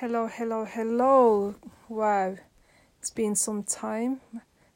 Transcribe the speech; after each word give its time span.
Hello, 0.00 0.28
hello, 0.28 0.64
hello. 0.64 1.54
Wow, 1.90 2.36
it's 2.98 3.10
been 3.10 3.36
some 3.36 3.62
time. 3.62 4.22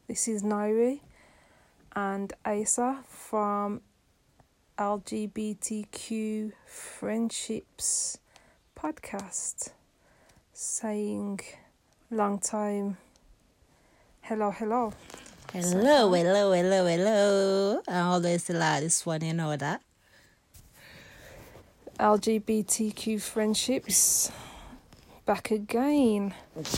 This 0.06 0.28
is 0.28 0.42
Nairi 0.42 1.00
and 1.96 2.30
Asa 2.44 2.98
from 3.08 3.80
LGBTQ 4.76 6.52
Friendships 6.66 8.18
podcast 8.78 9.70
saying 10.52 11.40
long 12.10 12.38
time 12.38 12.98
hello, 14.20 14.50
hello. 14.50 14.92
Hello, 15.54 16.12
hello, 16.12 16.52
hello, 16.52 16.86
hello. 16.86 17.80
I 17.88 18.00
always 18.00 18.44
the 18.44 18.52
loudest 18.52 19.06
one, 19.06 19.24
you 19.24 19.32
know 19.32 19.56
that. 19.56 19.80
LGBTQ 21.98 23.22
Friendships 23.22 24.30
back 25.24 25.50
again. 25.50 26.34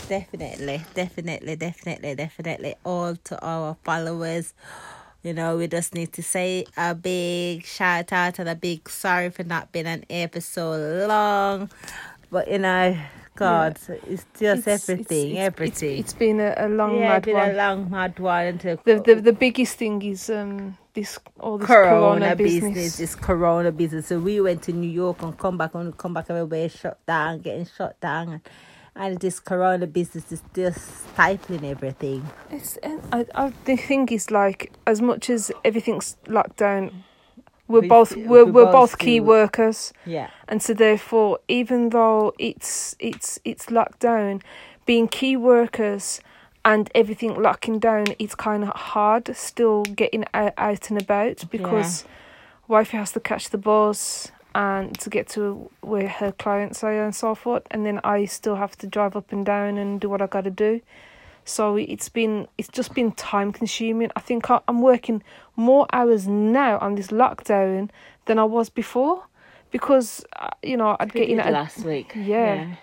Definitely, 0.07 0.83
definitely, 0.93 1.55
definitely, 1.55 2.15
definitely. 2.15 2.75
All 2.83 3.15
to 3.15 3.45
our 3.45 3.75
followers. 3.83 4.53
You 5.23 5.33
know, 5.33 5.57
we 5.57 5.67
just 5.67 5.93
need 5.93 6.13
to 6.13 6.23
say 6.23 6.65
a 6.77 6.95
big 6.95 7.65
shout 7.65 8.13
out 8.13 8.39
and 8.39 8.47
a 8.47 8.55
big 8.55 8.87
sorry 8.89 9.29
for 9.29 9.43
not 9.43 9.71
being 9.71 9.87
an 9.87 10.05
episode 10.09 11.07
long. 11.07 11.69
But 12.31 12.49
you 12.49 12.59
know, 12.59 12.97
God, 13.37 13.77
yeah. 13.87 13.95
it's 14.07 14.25
just 14.39 14.67
it's, 14.67 14.89
everything, 14.89 15.31
it's, 15.31 15.39
everything. 15.39 15.99
it's 15.99 16.13
been 16.13 16.39
a, 16.39 16.53
a 16.57 16.67
long, 16.67 16.97
yeah, 16.97 17.09
mad 17.09 17.23
been 17.23 17.35
one. 17.35 17.51
a 17.51 17.53
long, 17.53 17.89
mad 17.89 18.19
one. 18.19 18.45
Until 18.47 18.79
the, 18.83 18.99
the 18.99 19.15
the 19.15 19.33
biggest 19.33 19.77
thing 19.77 20.01
is 20.01 20.29
um 20.29 20.77
this 20.93 21.19
all 21.39 21.57
this 21.59 21.67
corona, 21.67 21.89
corona 21.89 22.35
business. 22.35 22.73
business. 22.73 22.97
This 22.97 23.15
corona 23.15 23.71
business. 23.71 24.07
So 24.07 24.19
we 24.19 24.41
went 24.41 24.63
to 24.63 24.73
New 24.73 24.89
York 24.89 25.21
and 25.21 25.37
come 25.37 25.57
back 25.57 25.75
and 25.75 25.95
come 25.95 26.13
back 26.13 26.29
everywhere 26.29 26.67
shut 26.69 27.05
down, 27.05 27.39
getting 27.39 27.67
shut 27.67 27.99
down. 27.99 28.29
And, 28.29 28.41
and 28.95 29.19
this 29.19 29.39
corona 29.39 29.85
business 29.85 30.31
is 30.31 30.41
just 30.55 31.11
stifling 31.11 31.63
everything. 31.65 32.27
It's 32.49 32.79
I, 32.83 33.25
I 33.35 33.53
the 33.65 33.75
thing 33.75 34.07
is 34.09 34.31
like 34.31 34.73
as 34.87 35.01
much 35.01 35.29
as 35.29 35.51
everything's 35.63 36.17
locked 36.27 36.57
down, 36.57 37.03
we're 37.67 37.81
we, 37.81 37.87
both 37.87 38.15
we're, 38.15 38.45
we 38.45 38.51
we're 38.51 38.71
both 38.71 38.97
key 38.97 39.19
workers. 39.19 39.93
Yeah. 40.05 40.29
And 40.47 40.61
so 40.61 40.73
therefore, 40.73 41.39
even 41.47 41.89
though 41.89 42.33
it's 42.39 42.95
it's 42.99 43.39
it's 43.43 43.69
locked 43.69 43.99
down, 43.99 44.41
being 44.85 45.07
key 45.07 45.35
workers 45.37 46.21
and 46.63 46.89
everything 46.95 47.41
locking 47.41 47.79
down, 47.79 48.07
it's 48.19 48.35
kind 48.35 48.63
of 48.63 48.69
hard 48.69 49.35
still 49.35 49.83
getting 49.83 50.25
out, 50.33 50.53
out 50.57 50.89
and 50.89 51.01
about 51.01 51.45
because 51.49 52.03
yeah. 52.03 52.09
wifey 52.67 52.97
has 52.97 53.11
to 53.13 53.19
catch 53.19 53.49
the 53.49 53.57
bus 53.57 54.31
and 54.55 54.97
to 54.99 55.09
get 55.09 55.27
to 55.29 55.69
where 55.81 56.07
her 56.07 56.31
clients 56.31 56.83
are 56.83 57.03
and 57.03 57.15
so 57.15 57.35
forth, 57.35 57.63
and 57.69 57.85
then 57.85 57.99
I 58.03 58.25
still 58.25 58.55
have 58.55 58.75
to 58.77 58.87
drive 58.87 59.15
up 59.15 59.31
and 59.31 59.45
down 59.45 59.77
and 59.77 60.01
do 60.01 60.09
what 60.09 60.21
I 60.21 60.27
got 60.27 60.45
to 60.45 60.49
do. 60.49 60.81
So 61.47 61.77
it's 61.77 62.09
been 62.09 62.47
it's 62.57 62.67
just 62.67 62.93
been 62.93 63.13
time 63.13 63.53
consuming. 63.53 64.11
I 64.15 64.19
think 64.19 64.47
I'm 64.49 64.81
working 64.81 65.23
more 65.55 65.87
hours 65.93 66.27
now 66.27 66.77
on 66.79 66.95
this 66.95 67.07
lockdown 67.07 67.89
than 68.25 68.37
I 68.37 68.43
was 68.43 68.69
before 68.69 69.23
because 69.71 70.25
uh, 70.35 70.49
you 70.61 70.75
know 70.75 70.97
I'd 70.99 71.13
get 71.13 71.29
in 71.29 71.37
last 71.37 71.85
week. 71.85 72.13
Yeah, 72.15 72.55
yeah, 72.55 72.75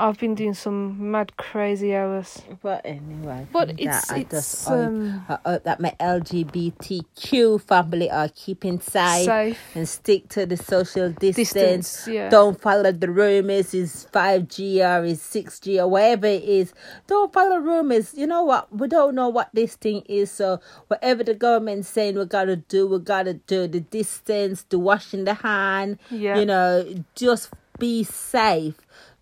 I've 0.00 0.18
been 0.18 0.34
doing 0.34 0.54
some 0.54 1.10
mad 1.10 1.36
crazy 1.36 1.94
hours. 1.94 2.40
But 2.62 2.80
anyway, 2.86 3.46
but 3.52 3.78
it's 3.78 4.10
it's 4.10 4.30
just, 4.30 4.70
um, 4.70 5.22
I, 5.28 5.38
hope 5.44 5.64
that 5.64 5.78
my 5.78 5.94
LGBTQ 6.00 7.60
family 7.60 8.10
are 8.10 8.30
keeping 8.34 8.80
safe, 8.80 9.26
safe. 9.26 9.60
and 9.74 9.86
stick 9.86 10.28
to 10.30 10.46
the 10.46 10.56
social 10.56 11.10
distance. 11.10 11.52
distance 11.52 12.08
yeah. 12.08 12.30
Don't 12.30 12.58
follow 12.58 12.90
the 12.92 13.10
rumors. 13.10 13.74
Is 13.74 14.06
five 14.10 14.48
G 14.48 14.82
or 14.82 15.04
is 15.04 15.20
six 15.20 15.60
G 15.60 15.78
or 15.78 15.88
whatever 15.88 16.26
it 16.26 16.44
is. 16.44 16.72
Don't 17.06 17.30
follow 17.30 17.58
rumors. 17.58 18.14
You 18.14 18.26
know 18.26 18.42
what? 18.42 18.74
We 18.74 18.88
don't 18.88 19.14
know 19.14 19.28
what 19.28 19.50
this 19.52 19.76
thing 19.76 20.02
is. 20.08 20.30
So 20.30 20.60
whatever 20.88 21.24
the 21.24 21.34
government's 21.34 21.88
saying, 21.88 22.16
we 22.16 22.24
gotta 22.24 22.56
do. 22.56 22.86
We 22.86 23.00
gotta 23.00 23.34
do 23.34 23.68
the 23.68 23.80
distance, 23.80 24.64
the 24.70 24.78
washing 24.78 25.24
the 25.24 25.34
hand. 25.34 25.98
Yeah. 26.10 26.38
You 26.38 26.46
know, 26.46 27.04
just 27.14 27.50
be 27.78 28.02
safe 28.04 28.76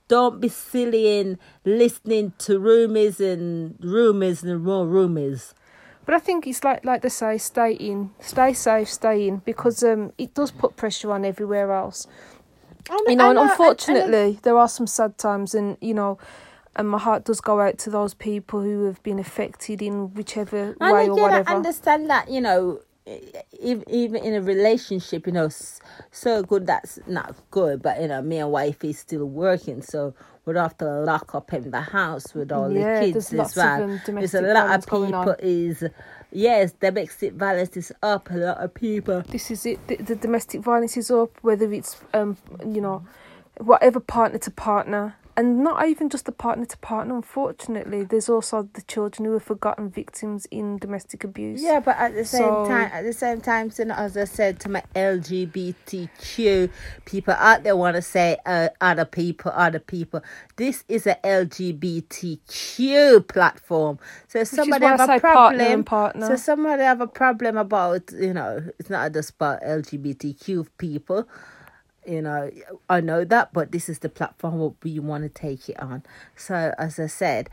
don't 0.08 0.40
be 0.40 0.48
silly 0.48 1.20
and 1.20 1.38
listening 1.64 2.32
to 2.38 2.58
rumors 2.58 3.20
and 3.20 3.76
rumors 3.80 4.42
and 4.42 4.62
more 4.62 4.86
rumors. 4.86 5.54
But 6.04 6.14
I 6.14 6.18
think 6.20 6.46
it's 6.46 6.64
like 6.64 6.84
like 6.84 7.02
they 7.02 7.10
say, 7.10 7.36
stay 7.38 7.72
in, 7.72 8.10
stay 8.18 8.54
safe, 8.54 8.88
stay 8.88 9.28
in, 9.28 9.38
because 9.44 9.82
um 9.82 10.12
it 10.16 10.34
does 10.34 10.50
put 10.50 10.76
pressure 10.76 11.12
on 11.12 11.24
everywhere 11.24 11.70
else. 11.72 12.06
you 13.06 13.16
know, 13.16 13.28
and 13.30 13.38
unfortunately, 13.38 14.38
there 14.42 14.56
are 14.56 14.68
some 14.68 14.86
sad 14.86 15.18
times, 15.18 15.54
and 15.54 15.76
you 15.82 15.92
know, 15.92 16.16
and 16.76 16.88
my 16.88 16.98
heart 16.98 17.24
does 17.24 17.42
go 17.42 17.60
out 17.60 17.76
to 17.78 17.90
those 17.90 18.14
people 18.14 18.62
who 18.62 18.86
have 18.86 19.02
been 19.02 19.18
affected 19.18 19.82
in 19.82 20.14
whichever 20.14 20.74
and 20.80 20.92
way 20.92 21.02
again, 21.02 21.10
or 21.10 21.20
whatever. 21.20 21.50
I 21.50 21.56
understand 21.56 22.08
that 22.08 22.30
you 22.30 22.40
know 22.40 22.80
even 23.60 24.16
in 24.16 24.34
a 24.34 24.40
relationship, 24.40 25.26
you 25.26 25.32
know, 25.32 25.48
so 26.10 26.42
good 26.42 26.66
that's 26.66 26.98
not 27.06 27.34
good. 27.50 27.82
But 27.82 28.00
you 28.00 28.08
know, 28.08 28.22
me 28.22 28.38
and 28.38 28.50
wife 28.50 28.84
is 28.84 28.98
still 28.98 29.24
working, 29.24 29.82
so 29.82 30.14
we'd 30.44 30.56
have 30.56 30.76
to 30.78 31.00
lock 31.00 31.34
up 31.34 31.52
in 31.52 31.70
the 31.70 31.80
house 31.80 32.34
with 32.34 32.52
all 32.52 32.70
yeah, 32.70 33.00
the 33.00 33.12
kids 33.12 33.32
as 33.32 33.56
well. 33.56 33.82
Um, 33.82 34.00
there's 34.06 34.34
a 34.34 34.42
lot 34.42 34.74
of 34.74 34.86
people 34.86 35.34
is 35.38 35.84
yes, 36.32 36.72
domestic 36.72 37.34
violence 37.34 37.76
is 37.76 37.92
up. 38.02 38.30
A 38.30 38.34
lot 38.34 38.58
of 38.58 38.74
people. 38.74 39.22
This 39.22 39.50
is 39.50 39.66
it. 39.66 39.86
The, 39.88 39.96
the 39.96 40.16
domestic 40.16 40.60
violence 40.60 40.96
is 40.96 41.10
up. 41.10 41.30
Whether 41.42 41.72
it's 41.72 42.00
um, 42.14 42.36
you 42.66 42.80
know, 42.80 43.06
whatever 43.58 44.00
partner 44.00 44.38
to 44.38 44.50
partner 44.50 45.16
and 45.38 45.62
not 45.62 45.86
even 45.86 46.10
just 46.10 46.26
the 46.26 46.32
partner 46.32 46.66
to 46.66 46.76
partner 46.78 47.14
unfortunately 47.14 48.02
there's 48.02 48.28
also 48.28 48.68
the 48.72 48.82
children 48.82 49.24
who 49.24 49.34
are 49.34 49.40
forgotten 49.40 49.88
victims 49.88 50.46
in 50.50 50.76
domestic 50.78 51.22
abuse. 51.22 51.62
Yeah 51.62 51.78
but 51.78 51.96
at 51.96 52.14
the 52.14 52.24
same 52.24 52.42
so, 52.42 52.66
time 52.66 52.90
at 52.92 53.04
the 53.04 53.12
same 53.12 53.40
time 53.40 53.70
so 53.70 53.84
as 53.84 54.16
i 54.16 54.24
said 54.24 54.58
to 54.60 54.68
my 54.68 54.82
lgbtq 54.96 56.70
people 57.04 57.34
out 57.34 57.62
there 57.62 57.76
want 57.76 57.94
to 57.94 58.02
say 58.02 58.36
uh, 58.46 58.68
other 58.80 59.04
people 59.04 59.52
other 59.54 59.78
people 59.78 60.22
this 60.56 60.82
is 60.88 61.06
a 61.06 61.16
lgbtq 61.22 63.28
platform. 63.28 63.98
So 64.26 64.42
somebody 64.42 64.86
have 64.86 65.08
a 65.08 65.20
problem 65.20 65.84
partner. 65.84 66.26
so 66.26 66.36
somebody 66.36 66.82
have 66.82 67.00
a 67.00 67.06
problem 67.06 67.56
about 67.56 68.10
you 68.12 68.34
know 68.34 68.60
it's 68.80 68.90
not 68.90 69.12
just 69.12 69.30
about 69.30 69.62
lgbtq 69.62 70.66
people 70.78 71.28
you 72.06 72.22
know 72.22 72.50
i 72.88 73.00
know 73.00 73.24
that 73.24 73.52
but 73.52 73.72
this 73.72 73.88
is 73.88 74.00
the 74.00 74.08
platform 74.08 74.74
we 74.82 74.98
want 74.98 75.22
to 75.22 75.28
take 75.28 75.68
it 75.68 75.80
on 75.80 76.02
so 76.36 76.74
as 76.78 76.98
i 76.98 77.06
said 77.06 77.50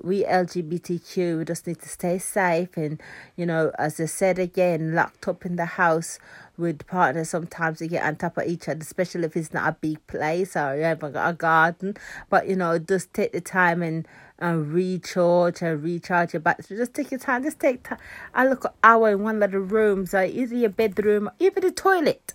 we 0.00 0.22
lgbtq 0.24 1.38
we 1.38 1.44
just 1.44 1.66
need 1.66 1.80
to 1.80 1.88
stay 1.88 2.18
safe 2.18 2.76
and 2.76 3.00
you 3.36 3.44
know 3.44 3.72
as 3.78 4.00
i 4.00 4.04
said 4.04 4.38
again 4.38 4.94
locked 4.94 5.26
up 5.26 5.44
in 5.44 5.56
the 5.56 5.64
house 5.64 6.18
with 6.56 6.86
partners 6.86 7.30
sometimes 7.30 7.80
you 7.80 7.88
get 7.88 8.04
on 8.04 8.14
top 8.16 8.38
of 8.38 8.46
each 8.46 8.68
other 8.68 8.80
especially 8.80 9.24
if 9.24 9.36
it's 9.36 9.52
not 9.52 9.68
a 9.68 9.76
big 9.80 10.04
place 10.06 10.56
or 10.56 10.76
you 10.76 10.94
got 10.94 11.28
a 11.28 11.32
garden 11.32 11.96
but 12.30 12.48
you 12.48 12.54
know 12.54 12.78
just 12.78 13.12
take 13.12 13.32
the 13.32 13.40
time 13.40 13.82
and 13.82 14.06
and 14.38 14.72
recharge 14.72 15.62
and 15.62 15.82
recharge 15.82 16.32
your 16.32 16.40
battery. 16.40 16.76
Just 16.76 16.94
take 16.94 17.10
your 17.10 17.20
time. 17.20 17.42
Just 17.42 17.58
take 17.58 17.82
time. 17.82 17.98
I 18.34 18.46
look 18.46 18.64
an 18.64 18.70
hour 18.84 19.10
in 19.10 19.22
one 19.22 19.42
of 19.42 19.50
the 19.50 19.60
rooms, 19.60 20.14
or 20.14 20.24
either 20.24 20.54
your 20.54 20.70
bedroom, 20.70 21.28
or 21.28 21.34
even 21.38 21.62
the 21.64 21.72
toilet. 21.72 22.34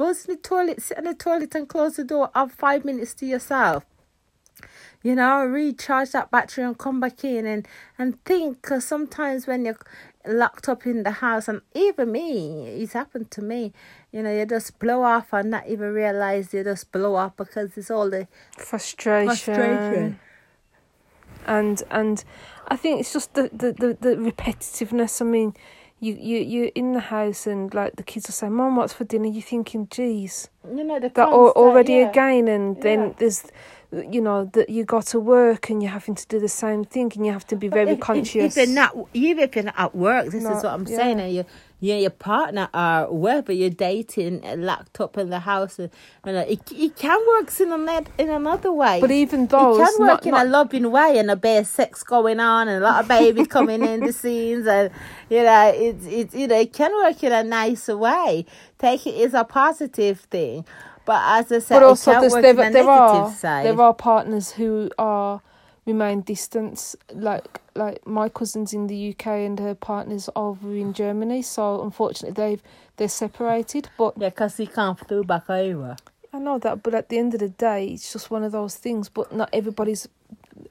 Go 0.00 0.14
to 0.14 0.26
the 0.26 0.36
toilet, 0.36 0.80
sit 0.80 0.96
in 0.96 1.04
the 1.04 1.12
toilet 1.12 1.54
and 1.54 1.68
close 1.68 1.96
the 1.96 2.04
door. 2.04 2.30
Have 2.34 2.52
five 2.52 2.86
minutes 2.86 3.12
to 3.16 3.26
yourself. 3.26 3.84
You 5.02 5.14
know, 5.14 5.44
recharge 5.44 6.12
that 6.12 6.30
battery 6.30 6.64
and 6.64 6.78
come 6.78 7.00
back 7.00 7.22
in 7.22 7.44
and, 7.44 7.68
and 7.98 8.24
think. 8.24 8.62
Because 8.62 8.82
sometimes 8.86 9.46
when 9.46 9.66
you're 9.66 9.76
locked 10.26 10.70
up 10.70 10.86
in 10.86 11.02
the 11.02 11.10
house, 11.10 11.48
and 11.48 11.60
even 11.74 12.12
me, 12.12 12.66
it's 12.66 12.94
happened 12.94 13.30
to 13.32 13.42
me, 13.42 13.74
you 14.10 14.22
know, 14.22 14.34
you 14.34 14.46
just 14.46 14.78
blow 14.78 15.02
off 15.02 15.34
and 15.34 15.50
not 15.50 15.68
even 15.68 15.92
realize 15.92 16.54
you 16.54 16.64
just 16.64 16.90
blow 16.92 17.16
off 17.16 17.36
because 17.36 17.76
it's 17.76 17.90
all 17.90 18.08
the 18.08 18.26
frustration. 18.56 19.26
frustration. 19.26 20.20
And 21.46 21.82
and 21.90 22.24
I 22.68 22.76
think 22.76 23.00
it's 23.00 23.12
just 23.12 23.34
the, 23.34 23.50
the, 23.52 23.72
the, 23.74 23.98
the 24.00 24.16
repetitiveness. 24.16 25.20
I 25.20 25.26
mean, 25.26 25.54
you 26.00 26.14
you 26.14 26.38
you're 26.38 26.70
in 26.74 26.94
the 26.94 27.00
house 27.00 27.46
and 27.46 27.72
like 27.74 27.96
the 27.96 28.02
kids 28.02 28.28
are 28.28 28.32
saying, 28.32 28.54
"Mom, 28.54 28.76
what's 28.76 28.92
for 28.92 29.04
dinner?" 29.04 29.26
You're 29.26 29.42
thinking, 29.42 29.86
"Geez, 29.90 30.48
you 30.66 30.82
know 30.82 30.98
that 30.98 31.16
already 31.18 31.94
yeah. 31.94 32.10
again." 32.10 32.48
And 32.48 32.80
then 32.80 33.00
yeah. 33.00 33.14
there's, 33.18 33.46
you 33.92 34.20
know, 34.20 34.46
that 34.46 34.70
you 34.70 34.84
got 34.84 35.06
to 35.06 35.20
work 35.20 35.68
and 35.68 35.82
you're 35.82 35.92
having 35.92 36.14
to 36.14 36.26
do 36.26 36.40
the 36.40 36.48
same 36.48 36.84
thing, 36.84 37.12
and 37.14 37.26
you 37.26 37.32
have 37.32 37.46
to 37.48 37.56
be 37.56 37.68
very 37.68 37.92
if, 37.92 38.00
conscious. 38.00 38.56
If, 38.56 38.58
if 38.58 38.68
you're 38.68 38.74
not, 38.74 38.96
even 39.12 39.44
if 39.44 39.54
you're 39.54 39.66
not 39.66 39.78
at 39.78 39.94
work, 39.94 40.30
this 40.30 40.42
not, 40.42 40.56
is 40.56 40.64
what 40.64 40.72
I'm 40.72 40.86
yeah. 40.86 40.96
saying, 40.96 41.20
and 41.20 41.44
you 41.80 41.94
you 41.94 42.02
your 42.02 42.10
partner 42.10 42.68
or 42.74 43.06
whoever 43.06 43.52
you're 43.52 43.70
dating 43.70 44.42
locked 44.62 45.00
up 45.00 45.16
in 45.18 45.30
the 45.30 45.40
house. 45.40 45.78
And 45.78 45.90
you 46.26 46.32
know, 46.32 46.40
it, 46.40 46.60
it 46.72 46.96
can 46.96 47.18
work 47.28 47.58
in 47.58 47.72
another 47.72 48.10
in 48.18 48.30
another 48.30 48.72
way. 48.72 49.00
But 49.00 49.10
even 49.10 49.46
though 49.46 49.80
it 49.80 49.86
can 49.86 50.00
work 50.00 50.08
not, 50.08 50.26
in 50.26 50.30
not... 50.32 50.46
a 50.46 50.48
loving 50.48 50.90
way 50.90 51.18
and 51.18 51.30
a 51.30 51.36
bit 51.36 51.60
of 51.60 51.66
sex 51.66 52.02
going 52.02 52.38
on 52.40 52.68
and 52.68 52.84
a 52.84 52.86
lot 52.86 53.00
of 53.00 53.08
babies 53.08 53.46
coming 53.48 53.82
in 53.82 54.00
the 54.00 54.12
scenes 54.12 54.66
and 54.66 54.90
you 55.28 55.42
know 55.42 55.72
it's 55.74 56.06
it's 56.06 56.34
you 56.34 56.46
know 56.46 56.60
it 56.60 56.72
can 56.72 56.92
work 57.02 57.22
in 57.24 57.32
a 57.32 57.42
nicer 57.42 57.96
way. 57.96 58.46
Take 58.78 59.06
it 59.06 59.14
as 59.24 59.34
a 59.34 59.44
positive 59.44 60.20
thing. 60.20 60.64
But 61.06 61.22
as 61.40 61.50
I 61.50 61.58
said, 61.58 61.76
but 61.76 61.82
it 61.82 61.88
also 61.88 62.20
there's, 62.20 62.32
work 62.32 62.42
there, 62.42 62.52
in 62.52 62.58
a 62.58 62.62
there 62.62 62.84
negative 62.84 62.86
are 62.86 63.32
side. 63.32 63.66
there 63.66 63.80
are 63.80 63.94
partners 63.94 64.52
who 64.52 64.90
are 64.98 65.40
remain 65.86 66.20
distance 66.20 66.94
like 67.14 67.60
like 67.74 68.06
my 68.06 68.28
cousin's 68.28 68.72
in 68.72 68.86
the 68.86 69.10
UK 69.10 69.26
and 69.26 69.58
her 69.58 69.74
partner's 69.74 70.28
over 70.36 70.74
in 70.74 70.92
Germany 70.92 71.42
so 71.42 71.82
unfortunately 71.82 72.34
they've 72.34 72.62
they're 72.96 73.08
separated 73.08 73.88
but 73.96 74.14
Yeah, 74.16 74.28
because 74.28 74.56
he 74.58 74.66
can't 74.66 74.98
flew 74.98 75.24
back 75.24 75.48
over. 75.48 75.96
I 76.32 76.38
know 76.38 76.58
that 76.58 76.82
but 76.82 76.94
at 76.94 77.08
the 77.08 77.18
end 77.18 77.34
of 77.34 77.40
the 77.40 77.48
day 77.48 77.86
it's 77.88 78.12
just 78.12 78.30
one 78.30 78.44
of 78.44 78.52
those 78.52 78.76
things 78.76 79.08
but 79.08 79.32
not 79.34 79.48
everybody's 79.52 80.06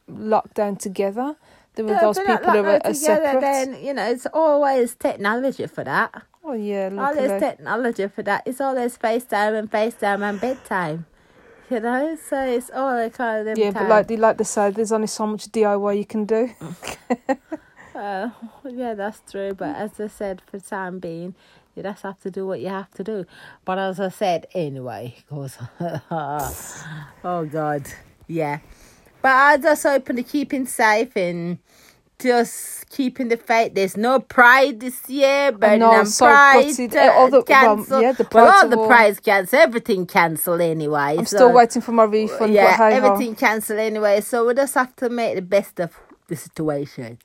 locked 0.07 0.56
down 0.56 0.75
together 0.77 1.35
there 1.75 1.85
are 1.85 1.89
Yeah, 1.91 2.01
those 2.01 2.19
people 2.19 2.51
who 2.51 2.57
are, 2.59 2.65
are 2.75 2.79
together, 2.79 2.95
separate 2.97 3.41
Then 3.41 3.83
you 3.83 3.94
know 3.94 4.09
it's 4.09 4.25
always 4.33 4.95
technology 4.95 5.67
for 5.67 5.83
that. 5.83 6.23
oh 6.44 6.53
yeah 6.53 6.89
all 6.91 7.13
luckily. 7.15 7.39
technology 7.39 8.07
for 8.07 8.23
that. 8.23 8.44
It's 8.45 8.59
all 8.61 8.75
always 8.75 8.97
FaceTime 8.97 9.57
and 9.59 9.71
FaceTime 9.71 10.21
and 10.27 10.41
bedtime. 10.41 11.06
You 11.71 11.80
know, 11.80 12.18
so 12.27 12.48
it's 12.48 12.71
all 12.74 12.98
the 12.98 13.12
kind 13.12 13.48
of 13.48 13.57
yeah 13.57 13.69
but 13.69 13.88
like 13.88 14.07
they 14.07 14.18
like 14.18 14.38
they 14.38 14.44
say 14.44 14.71
there's 14.71 14.92
only 14.92 15.06
so 15.07 15.27
much 15.27 15.48
DIY 15.51 15.98
you 15.98 16.06
can 16.06 16.25
do 16.25 16.50
Uh, 18.00 18.30
yeah, 18.63 18.94
that's 18.94 19.21
true. 19.30 19.54
But 19.54 19.75
as 19.75 20.00
I 20.00 20.07
said, 20.07 20.42
for 20.45 20.57
the 20.57 20.63
time 20.63 21.00
being, 21.00 21.36
you 21.75 21.83
just 21.83 22.04
have 22.04 22.19
to 22.21 22.31
do 22.31 22.48
what 22.48 22.62
you 22.62 22.69
have 22.69 22.89
to 22.92 23.04
do. 23.04 23.25
But 23.66 23.77
as 23.77 24.00
I 24.00 24.07
said, 24.07 24.48
anyway, 24.54 25.16
because 25.18 25.57
oh 26.12 27.45
god, 27.51 27.88
yeah. 28.27 28.60
But 29.21 29.31
I 29.31 29.57
just 29.57 29.83
hoping 29.83 30.16
to 30.16 30.24
keeping 30.24 30.66
safe 30.66 31.16
and 31.18 31.57
just 32.19 32.89
keeping 32.89 33.30
the 33.30 33.38
faith. 33.38 33.74
There's 33.74 33.98
no 33.98 34.19
pride 34.19 34.80
this 34.80 35.10
year, 35.10 35.51
but 35.51 35.81
I'm 35.81 36.06
so 36.06 36.25
pride 36.25 36.80
uh, 36.95 37.12
All 37.13 37.30
the- 37.30 37.38
well, 37.38 37.44
cancelled. 37.44 38.01
yeah, 38.01 38.12
the 38.12 38.27
well, 38.31 38.51
all 38.51 38.68
the 38.68 38.88
prides 38.88 39.19
cancelled. 39.19 39.62
Everything 39.62 40.06
cancelled 40.06 40.62
anyway. 40.62 41.16
I'm 41.18 41.25
so- 41.25 41.38
still 41.38 41.54
waiting 41.54 41.81
for 41.81 41.92
my 41.92 42.04
refund 42.04 42.54
yeah, 42.54 42.77
everything 42.80 43.36
cancelled 43.36 43.80
anyway. 43.80 44.21
So 44.21 44.45
we 44.45 44.54
just 44.54 44.75
have 44.75 44.95
to 44.98 45.10
make 45.10 45.36
the 45.36 45.42
best 45.42 45.80
of 45.80 45.95
the 46.27 46.36
situation. 46.36 47.19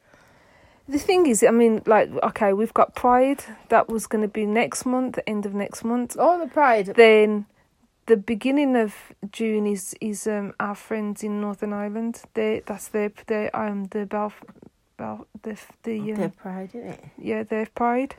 The 0.86 0.98
thing 0.98 1.26
is, 1.26 1.42
I 1.42 1.50
mean, 1.50 1.82
like, 1.86 2.10
okay, 2.22 2.52
we've 2.52 2.74
got 2.74 2.94
Pride. 2.94 3.42
That 3.70 3.88
was 3.88 4.06
going 4.06 4.20
to 4.20 4.28
be 4.28 4.44
next 4.44 4.84
month, 4.84 5.14
the 5.16 5.26
end 5.28 5.46
of 5.46 5.54
next 5.54 5.82
month. 5.82 6.18
All 6.18 6.38
the 6.38 6.46
pride. 6.46 6.92
Then, 6.94 7.46
the 8.06 8.18
beginning 8.18 8.76
of 8.76 8.94
June 9.32 9.66
is 9.66 9.94
is 10.02 10.26
um 10.26 10.52
our 10.60 10.74
friends 10.74 11.22
in 11.22 11.40
Northern 11.40 11.72
Ireland. 11.72 12.20
They 12.34 12.62
that's 12.66 12.88
their 12.88 13.10
they 13.26 13.50
um 13.52 13.84
the 13.84 14.04
Belf, 14.04 14.34
Bel 14.96 15.26
the 15.42 15.58
the 15.82 15.98
um, 16.12 16.14
Their 16.18 16.28
pride, 16.30 16.70
isn't 16.74 16.88
it? 16.88 17.04
yeah 17.18 17.42
their 17.42 17.66
Pride, 17.74 18.16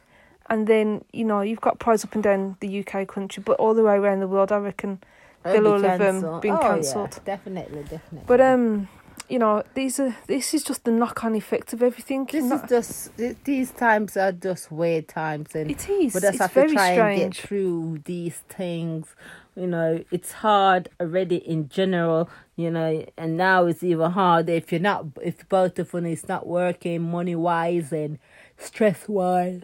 and 0.50 0.68
then 0.68 1.04
you 1.14 1.26
know 1.26 1.42
you've 1.42 1.62
got 1.62 1.80
prides 1.80 2.04
up 2.04 2.14
and 2.14 2.24
down 2.24 2.58
the 2.60 2.80
UK 2.86 3.08
country, 3.08 3.42
but 3.46 3.58
all 3.58 3.74
the 3.74 3.84
way 3.84 3.96
around 3.96 4.20
the 4.20 4.28
world, 4.28 4.52
I 4.52 4.58
reckon. 4.58 5.00
They'll 5.44 5.68
all 5.68 5.80
have, 5.82 6.02
um, 6.02 6.40
been 6.42 6.56
oh, 6.56 6.60
cancelled. 6.60 7.14
Yeah, 7.18 7.36
definitely, 7.36 7.84
definitely. 7.84 8.24
But 8.26 8.42
um, 8.42 8.88
you 9.30 9.38
know, 9.38 9.62
these 9.76 10.00
are 10.00 10.16
this 10.26 10.56
is 10.56 10.64
just 10.64 10.86
the 10.86 10.92
knock 10.92 11.24
on 11.24 11.36
effect 11.36 11.72
of 11.72 11.84
everything. 11.84 12.26
this 12.26 12.44
Not- 12.46 12.64
is 12.64 12.70
just 13.16 13.46
these 13.46 13.70
times 13.72 14.18
are 14.18 14.32
just 14.32 14.72
weird 14.72 15.08
times, 15.08 15.54
and 15.54 15.70
it 15.70 15.88
is. 15.88 16.14
just 16.14 16.26
It's 16.26 16.38
have 16.40 16.52
very 16.52 16.70
to 16.70 16.74
try 16.74 16.94
strange. 16.96 17.22
and 17.22 17.34
get 17.34 17.42
through 17.48 18.00
these 18.06 18.38
things. 18.50 19.16
You 19.56 19.68
know, 19.68 20.04
it's 20.12 20.32
hard 20.34 20.90
already 21.00 21.38
in 21.38 21.70
general. 21.70 22.30
You 22.58 22.72
know, 22.72 23.06
and 23.18 23.38
now 23.38 23.66
it's 23.66 23.84
even 23.84 24.12
harder 24.12 24.54
if 24.54 24.72
you're 24.72 24.82
not 24.82 25.06
if 25.22 25.48
both 25.50 25.78
of 25.80 25.92
them 25.92 26.06
is 26.06 26.28
not 26.28 26.48
working 26.48 27.02
money 27.02 27.36
wise 27.36 27.92
and 27.92 28.20
stress 28.58 29.08
wise. 29.08 29.62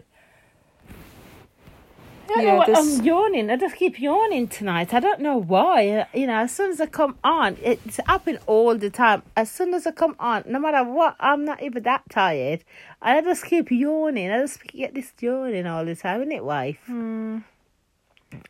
I 2.24 2.34
don't 2.34 2.44
Yeah, 2.44 2.52
know 2.52 2.58
what, 2.58 2.66
this- 2.68 2.98
I'm 2.98 3.04
yawning. 3.04 3.50
I 3.50 3.56
just 3.56 3.76
keep 3.76 4.00
yawning 4.00 4.48
tonight. 4.48 4.94
I 4.94 5.00
don't 5.00 5.20
know 5.20 5.36
why. 5.36 6.06
You 6.14 6.26
know, 6.28 6.36
as 6.36 6.52
soon 6.54 6.70
as 6.70 6.80
I 6.80 6.86
come 6.86 7.18
on, 7.22 7.58
it's 7.62 7.98
happening 8.06 8.40
all 8.46 8.74
the 8.76 8.88
time. 8.88 9.22
As 9.36 9.50
soon 9.50 9.74
as 9.74 9.86
I 9.86 9.90
come 9.90 10.16
on, 10.18 10.44
no 10.46 10.58
matter 10.58 10.82
what, 10.88 11.16
I'm 11.20 11.44
not 11.44 11.62
even 11.62 11.82
that 11.82 12.04
tired. 12.08 12.64
I 13.02 13.20
just 13.20 13.44
keep 13.44 13.70
yawning. 13.70 14.30
I 14.30 14.38
just 14.38 14.62
get 14.64 14.94
this 14.94 15.12
yawning 15.20 15.66
all 15.66 15.84
the 15.84 15.94
time, 15.96 16.22
isn't 16.22 16.32
it, 16.32 16.44
wife? 16.44 16.78
Hmm. 16.86 17.38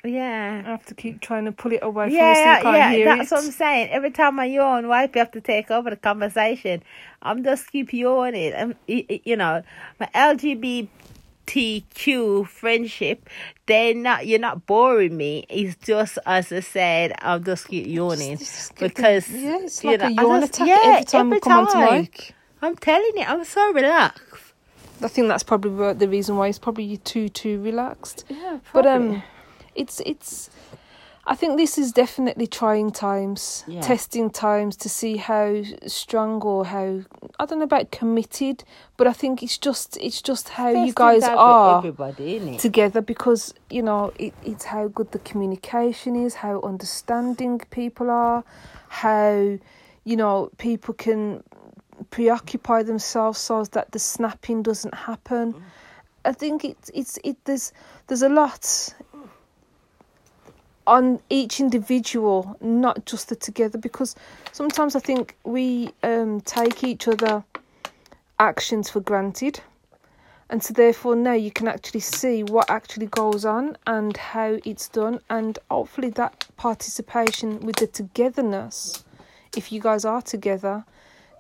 Yeah. 0.05 0.63
I 0.65 0.71
have 0.71 0.85
to 0.87 0.95
keep 0.95 1.21
trying 1.21 1.45
to 1.47 1.53
pull 1.53 1.73
it 1.73 1.81
away 1.83 2.07
from 2.07 2.13
you 2.15 2.19
so 2.19 2.25
you 2.25 2.31
Yeah, 2.31 2.61
can't 2.63 2.77
yeah, 2.77 2.91
hear 2.91 3.05
that's 3.17 3.31
it. 3.33 3.35
what 3.35 3.45
I'm 3.45 3.51
saying. 3.51 3.91
Every 3.91 4.11
time 4.11 4.39
I 4.41 4.47
yawn, 4.47 4.89
wife, 4.89 5.11
you 5.15 5.19
have 5.21 5.31
to 5.33 5.41
take 5.41 5.71
over 5.71 5.91
the 5.91 5.97
conversation. 5.97 6.83
I'm 7.23 7.43
just 7.45 7.71
keep 7.71 7.93
yawning. 7.93 8.55
I'm, 8.55 8.75
y- 8.89 9.07
y- 9.09 9.21
you 9.25 9.37
know, 9.37 9.63
my 10.01 10.09
LGBTQ 11.47 12.47
friendship, 12.47 13.29
they're 13.67 13.95
not. 13.95 14.27
You're 14.27 14.39
not 14.39 14.67
boring 14.67 15.17
me. 15.17 15.45
It's 15.49 15.77
just 15.77 16.19
as 16.27 16.53
I 16.53 16.61
said. 16.61 17.13
I'll 17.21 17.41
just 17.41 17.69
keep 17.69 17.87
yawning 17.87 18.39
Just 18.39 18.75
get 18.77 18.81
the- 18.81 18.89
because 18.95 19.31
yeah, 19.31 19.59
it's 19.61 19.83
you 19.85 19.91
like 19.91 20.01
know, 20.01 20.07
a 20.07 20.09
I 20.09 20.13
yawn 20.13 20.41
just- 20.41 20.55
attack 20.55 20.69
yeah, 20.69 20.79
every 20.85 21.05
time 21.05 21.31
we 21.31 21.37
every 21.37 21.41
come 21.41 21.59
onto 21.67 21.73
time. 21.73 22.01
mic. 22.03 22.35
I'm 22.61 22.77
telling 22.77 23.11
you, 23.17 23.25
I'm 23.27 23.45
so 23.45 23.73
relaxed. 23.73 24.21
I 25.03 25.09
think 25.09 25.27
that's 25.27 25.43
probably 25.43 25.95
the 25.95 26.09
reason 26.09 26.37
why 26.37 26.47
it's 26.47 26.61
probably 26.61 26.97
too 26.99 27.29
too 27.29 27.61
relaxed. 27.61 28.25
Yeah, 28.29 28.59
But 28.73 28.87
um, 28.87 29.23
it's 29.75 30.01
it's. 30.01 30.51
I 31.25 31.37
think 31.37 31.57
this 31.57 31.79
is 31.79 31.93
definitely 31.93 32.49
trying 32.49 32.91
times, 32.91 33.63
Yeah. 33.69 33.81
testing 33.81 34.29
times 34.29 34.75
to 34.79 34.89
see 34.89 35.19
how 35.19 35.63
strong 35.87 36.43
or 36.43 36.65
how 36.65 37.03
I 37.39 37.47
don't 37.47 37.59
know 37.61 37.65
about 37.65 37.93
committed, 37.93 38.65
but 38.97 39.07
I 39.07 39.13
think 39.13 39.41
it's 39.41 39.57
just 39.57 39.97
it's 40.01 40.21
just 40.21 40.49
how 40.49 40.71
you 40.71 40.93
guys 40.93 41.23
are 41.23 41.81
together 42.59 43.01
because 43.01 43.55
you 43.71 43.83
know 43.83 44.13
it, 44.19 44.35
it's 44.45 44.65
how 44.65 44.89
good 44.89 45.13
the 45.13 45.21
communication 45.21 46.17
is 46.17 46.35
how 46.35 46.61
understanding 46.63 47.61
people 47.71 48.11
are 48.11 48.43
how 48.89 49.59
you 50.05 50.17
know 50.17 50.51
people 50.59 50.93
can 50.95 51.43
preoccupy 52.11 52.83
themselves 52.83 53.39
so 53.39 53.65
that 53.65 53.93
the 53.93 53.99
snapping 53.99 54.63
doesn't 54.63 54.95
happen 54.95 55.55
i 56.25 56.33
think 56.33 56.65
it's 56.65 56.91
it's 56.95 57.19
it 57.25 57.37
there's 57.45 57.73
there's 58.07 58.23
a 58.23 58.29
lot 58.29 58.93
on 60.87 61.21
each 61.31 61.61
individual 61.61 62.57
not 62.61 63.05
just 63.07 63.29
the 63.29 63.37
together 63.37 63.79
because 63.79 64.17
sometimes 64.51 64.97
i 64.97 65.01
think 65.01 65.37
we 65.45 65.91
um 66.03 66.41
take 66.41 66.83
each 66.83 67.07
other 67.07 67.45
actions 68.43 68.91
for 68.91 69.01
granted. 69.01 69.61
And 70.51 70.63
so 70.63 70.75
therefore 70.75 71.15
now 71.17 71.33
you 71.33 71.51
can 71.51 71.69
actually 71.69 72.01
see 72.01 72.43
what 72.43 72.69
actually 72.69 73.07
goes 73.07 73.45
on 73.45 73.77
and 73.87 74.17
how 74.17 74.59
it's 74.65 74.89
done. 74.89 75.21
And 75.31 75.59
hopefully 75.71 76.11
that 76.11 76.47
participation 76.57 77.61
with 77.61 77.77
the 77.77 77.87
togetherness 77.87 79.05
if 79.57 79.71
you 79.73 79.81
guys 79.81 80.05
are 80.05 80.23
together 80.23 80.85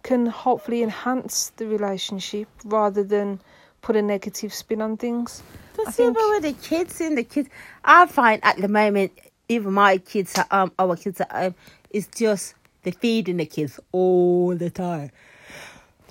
can 0.02 0.26
hopefully 0.26 0.82
enhance 0.82 1.50
the 1.56 1.66
relationship 1.66 2.48
rather 2.64 3.02
than 3.02 3.40
put 3.82 3.96
a 3.96 4.02
negative 4.02 4.54
spin 4.54 4.80
on 4.80 4.96
things. 4.96 5.42
I 5.74 5.84
Just 5.84 5.96
think- 5.96 6.16
even 6.16 6.30
with 6.30 6.42
the 6.44 6.68
kids 6.68 7.00
and 7.00 7.18
the 7.18 7.24
kids, 7.24 7.48
I 7.84 8.06
find 8.06 8.42
at 8.44 8.58
the 8.58 8.68
moment, 8.68 9.12
even 9.52 9.72
my 9.72 9.98
kids 9.98 10.36
at 10.36 10.52
um, 10.52 10.72
our 10.78 10.96
kids 10.96 11.20
at 11.20 11.30
home, 11.30 11.54
it's 11.90 12.08
just 12.08 12.54
they're 12.82 12.92
feeding 12.92 13.36
the 13.36 13.46
kids 13.46 13.78
all 13.92 14.56
the 14.56 14.70
time. 14.70 15.10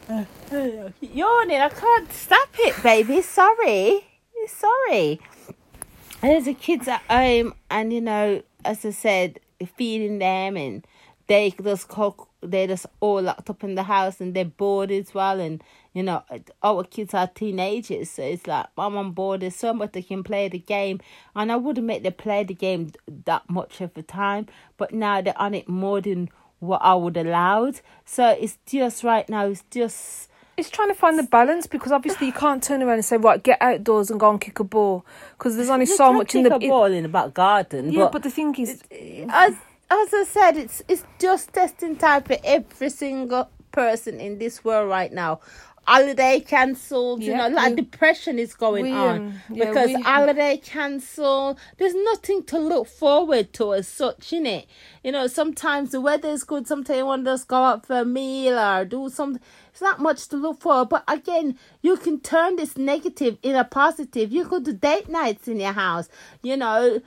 Uh, 0.08 0.26
yawning, 1.02 1.62
I 1.62 1.70
can't 1.70 2.12
stop 2.12 2.50
it, 2.60 2.82
baby. 2.82 3.22
Sorry, 3.22 4.06
sorry. 4.48 5.20
There's 6.22 6.46
the 6.46 6.54
kids 6.54 6.88
at 6.88 7.02
home, 7.10 7.56
and 7.70 7.92
you 7.92 8.02
know, 8.02 8.44
as 8.64 8.86
I 8.86 8.92
said, 8.92 9.40
feeding 9.76 10.20
them, 10.20 10.56
and 10.58 10.86
they 11.28 11.52
just 11.52 11.88
cook. 11.88 12.28
They're 12.44 12.68
just 12.68 12.86
all 13.00 13.22
locked 13.22 13.50
up 13.50 13.64
in 13.64 13.76
the 13.76 13.84
house, 13.84 14.20
and 14.20 14.34
they're 14.34 14.46
bored 14.46 14.92
as 14.92 15.14
well. 15.14 15.40
And 15.40 15.64
you 15.94 16.04
know, 16.04 16.24
our 16.64 16.84
kids 16.84 17.14
are 17.14 17.28
teenagers, 17.28 18.10
so 18.12 18.24
it's 18.24 18.48
like 18.48 18.66
I'm 18.78 18.98
on 18.98 19.12
board. 19.12 19.42
There's 19.42 19.56
so 19.56 19.74
much 19.74 19.92
they 19.92 20.02
can 20.02 20.24
play 20.24 20.48
the 20.48 20.60
game, 20.60 21.00
and 21.36 21.52
I 21.52 21.56
wouldn't 21.56 21.86
make 21.86 22.04
them 22.04 22.14
play 22.14 22.44
the 22.44 22.54
game 22.54 22.92
that 23.26 23.50
much 23.50 23.82
of 23.82 23.94
the 23.94 24.04
time. 24.04 24.48
But 24.78 24.94
now 24.94 25.22
they're 25.22 25.40
on 25.40 25.54
it 25.54 25.70
more 25.70 26.02
than 26.02 26.30
what 26.60 26.82
I 26.84 26.96
would 26.96 27.18
allowed. 27.18 27.82
So 28.06 28.30
it's 28.30 28.58
just 28.66 29.04
right 29.04 29.28
now. 29.30 29.48
It's 29.48 29.64
just 29.70 30.30
it's 30.58 30.70
trying 30.70 30.90
to 30.90 30.94
find 30.94 31.18
the 31.18 31.24
balance 31.24 31.66
because 31.66 31.92
obviously 31.92 32.28
you 32.28 32.34
can't 32.34 32.62
turn 32.62 32.82
around 32.84 32.96
and 32.96 33.06
say 33.06 33.18
right 33.18 33.42
get 33.42 33.58
outdoors 33.62 34.12
and 34.12 34.20
go 34.20 34.30
and 34.30 34.40
kick 34.40 34.60
a 34.60 34.64
ball 34.64 35.06
because 35.38 35.56
there's 35.56 35.70
only 35.70 35.86
You 35.86 35.96
so 35.96 36.14
much 36.14 36.36
in 36.36 36.44
the 36.44 36.54
a 36.56 36.60
ball 36.60 36.86
in 36.86 37.04
the 37.04 37.10
back 37.10 37.34
garden. 37.34 37.92
yeah 37.92 38.04
but, 38.04 38.12
but 38.14 38.24
the 38.24 38.30
thing 38.30 38.54
is 38.56 38.84
as 39.30 39.56
as 40.00 40.14
I 40.14 40.24
said, 40.24 40.58
it's 40.58 40.82
it's 40.88 41.04
just 41.20 41.54
testing 41.54 41.96
time 41.96 42.24
for 42.24 42.38
every 42.44 42.90
single 42.90 43.50
person 43.72 44.20
in 44.20 44.38
this 44.40 44.64
world 44.64 44.90
right 44.90 45.12
now. 45.12 45.40
Holiday 45.88 46.40
cancelled, 46.42 47.24
you 47.24 47.36
know, 47.36 47.48
like 47.50 47.72
we- 47.72 47.82
depression 47.82 48.38
is 48.38 48.54
going 48.54 48.84
we, 48.84 48.92
on 48.92 49.18
um, 49.18 49.34
yeah, 49.50 49.66
because 49.66 49.88
we- 49.88 50.02
holiday 50.02 50.58
cancelled. 50.58 51.58
There's 51.78 51.96
nothing 51.96 52.44
to 52.44 52.60
look 52.60 52.88
forward 52.88 53.52
to 53.54 53.74
as 53.74 53.88
such, 53.88 54.32
in 54.32 54.46
it. 54.46 54.68
You 55.04 55.12
know, 55.12 55.26
sometimes 55.28 55.92
the 55.92 56.00
weather 56.00 56.30
is 56.30 56.44
good. 56.44 56.68
Sometimes 56.68 56.98
you 57.00 57.06
want 57.08 57.26
to 57.26 57.32
just 57.32 57.48
go 57.48 57.58
out 57.58 57.88
for 57.88 58.00
a 58.00 58.06
meal 58.06 58.60
or 58.60 58.86
do 58.86 59.10
something. 59.10 59.42
It's 59.72 59.82
not 59.82 60.00
much 60.00 60.28
to 60.30 60.38
look 60.38 60.62
for. 60.62 60.86
But 60.86 61.04
again, 61.08 61.58
you 61.82 61.98
can 61.98 62.20
turn 62.20 62.58
this 62.58 62.78
negative 62.78 63.38
in 63.42 63.56
a 63.56 63.64
positive. 63.64 64.32
You 64.32 64.46
could 64.46 64.66
do 64.66 64.74
date 64.74 65.10
nights 65.10 65.48
in 65.48 65.60
your 65.60 65.72
house. 65.72 66.10
You 66.44 66.58
know, 66.58 67.02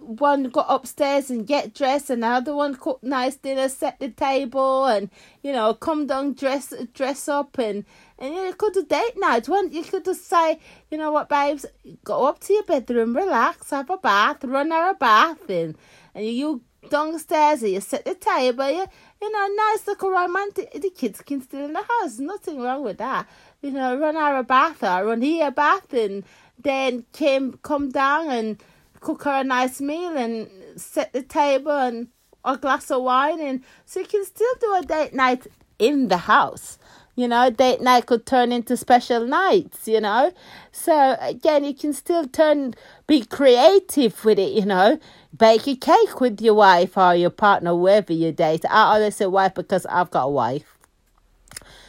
one 0.00 0.44
go 0.44 0.60
upstairs 0.62 1.30
and 1.30 1.46
get 1.46 1.74
dressed, 1.74 2.10
and 2.10 2.24
another 2.24 2.54
one 2.54 2.76
cook 2.76 3.02
nice 3.02 3.36
dinner, 3.36 3.68
set 3.68 3.98
the 3.98 4.08
table, 4.10 4.86
and 4.86 5.10
you 5.42 5.52
know, 5.52 5.74
come 5.74 6.06
down, 6.06 6.34
dress 6.34 6.72
dress 6.94 7.28
up, 7.28 7.58
and 7.58 7.84
and 8.18 8.34
you 8.34 8.54
could 8.56 8.74
do 8.74 8.84
date 8.84 9.16
night. 9.16 9.48
One, 9.48 9.72
you 9.72 9.82
could 9.82 10.04
just 10.04 10.28
say, 10.28 10.60
you 10.90 10.98
know 10.98 11.10
what, 11.10 11.28
babes, 11.28 11.66
go 12.04 12.26
up 12.26 12.38
to 12.40 12.52
your 12.52 12.64
bedroom, 12.64 13.16
relax, 13.16 13.70
have 13.70 13.90
a 13.90 13.96
bath, 13.96 14.44
run 14.44 14.70
out 14.70 14.92
a 14.92 14.94
bath, 14.94 15.48
and, 15.48 15.76
and 16.14 16.26
you 16.26 16.62
downstairs 16.88 17.62
and 17.62 17.72
you 17.72 17.80
set 17.80 18.04
the 18.04 18.14
table, 18.14 18.70
you, 18.70 18.86
you 19.20 19.30
know, 19.30 19.48
nice 19.54 19.86
little 19.86 20.10
romantic. 20.10 20.72
The 20.72 20.90
kids 20.90 21.20
can 21.22 21.42
still 21.42 21.64
in 21.64 21.72
the 21.72 21.82
house, 21.82 22.18
nothing 22.18 22.60
wrong 22.60 22.82
with 22.82 22.98
that. 22.98 23.28
You 23.62 23.72
know, 23.72 23.96
run 23.96 24.16
out 24.16 24.38
a 24.38 24.42
bath 24.42 24.82
or 24.82 25.06
run 25.06 25.22
here 25.22 25.48
a 25.48 25.50
bath, 25.50 25.92
and 25.92 26.24
then 26.58 27.04
came 27.12 27.58
come 27.62 27.90
down 27.90 28.30
and 28.30 28.62
cook 29.00 29.24
her 29.24 29.40
a 29.40 29.44
nice 29.44 29.80
meal 29.80 30.16
and 30.16 30.48
set 30.76 31.12
the 31.12 31.22
table 31.22 31.72
and 31.72 32.08
a 32.44 32.56
glass 32.56 32.90
of 32.90 33.02
wine, 33.02 33.40
and 33.40 33.62
so 33.84 34.00
you 34.00 34.06
can 34.06 34.24
still 34.24 34.54
do 34.60 34.74
a 34.74 34.82
date 34.82 35.14
night 35.14 35.46
in 35.78 36.08
the 36.08 36.16
house 36.16 36.78
you 37.20 37.28
know 37.28 37.50
date 37.50 37.80
night 37.80 38.06
could 38.06 38.26
turn 38.26 38.52
into 38.52 38.76
special 38.76 39.26
nights 39.26 39.86
you 39.86 40.00
know. 40.00 40.32
So 40.72 41.16
again 41.20 41.64
you 41.64 41.74
can 41.74 41.92
still 41.92 42.26
turn 42.26 42.74
be 43.06 43.24
creative 43.24 44.24
with 44.24 44.38
it 44.38 44.52
you 44.52 44.64
know. 44.64 44.98
Bake 45.36 45.68
a 45.68 45.76
cake 45.76 46.20
with 46.20 46.40
your 46.40 46.54
wife 46.54 46.96
or 46.96 47.14
your 47.14 47.30
partner 47.30 47.70
whoever 47.70 48.12
you 48.12 48.32
date. 48.32 48.64
I 48.68 48.94
always 48.94 49.16
say 49.16 49.26
wife 49.26 49.54
because 49.54 49.86
i've 49.86 50.10
got 50.10 50.24
a 50.24 50.30
wife. 50.30 50.76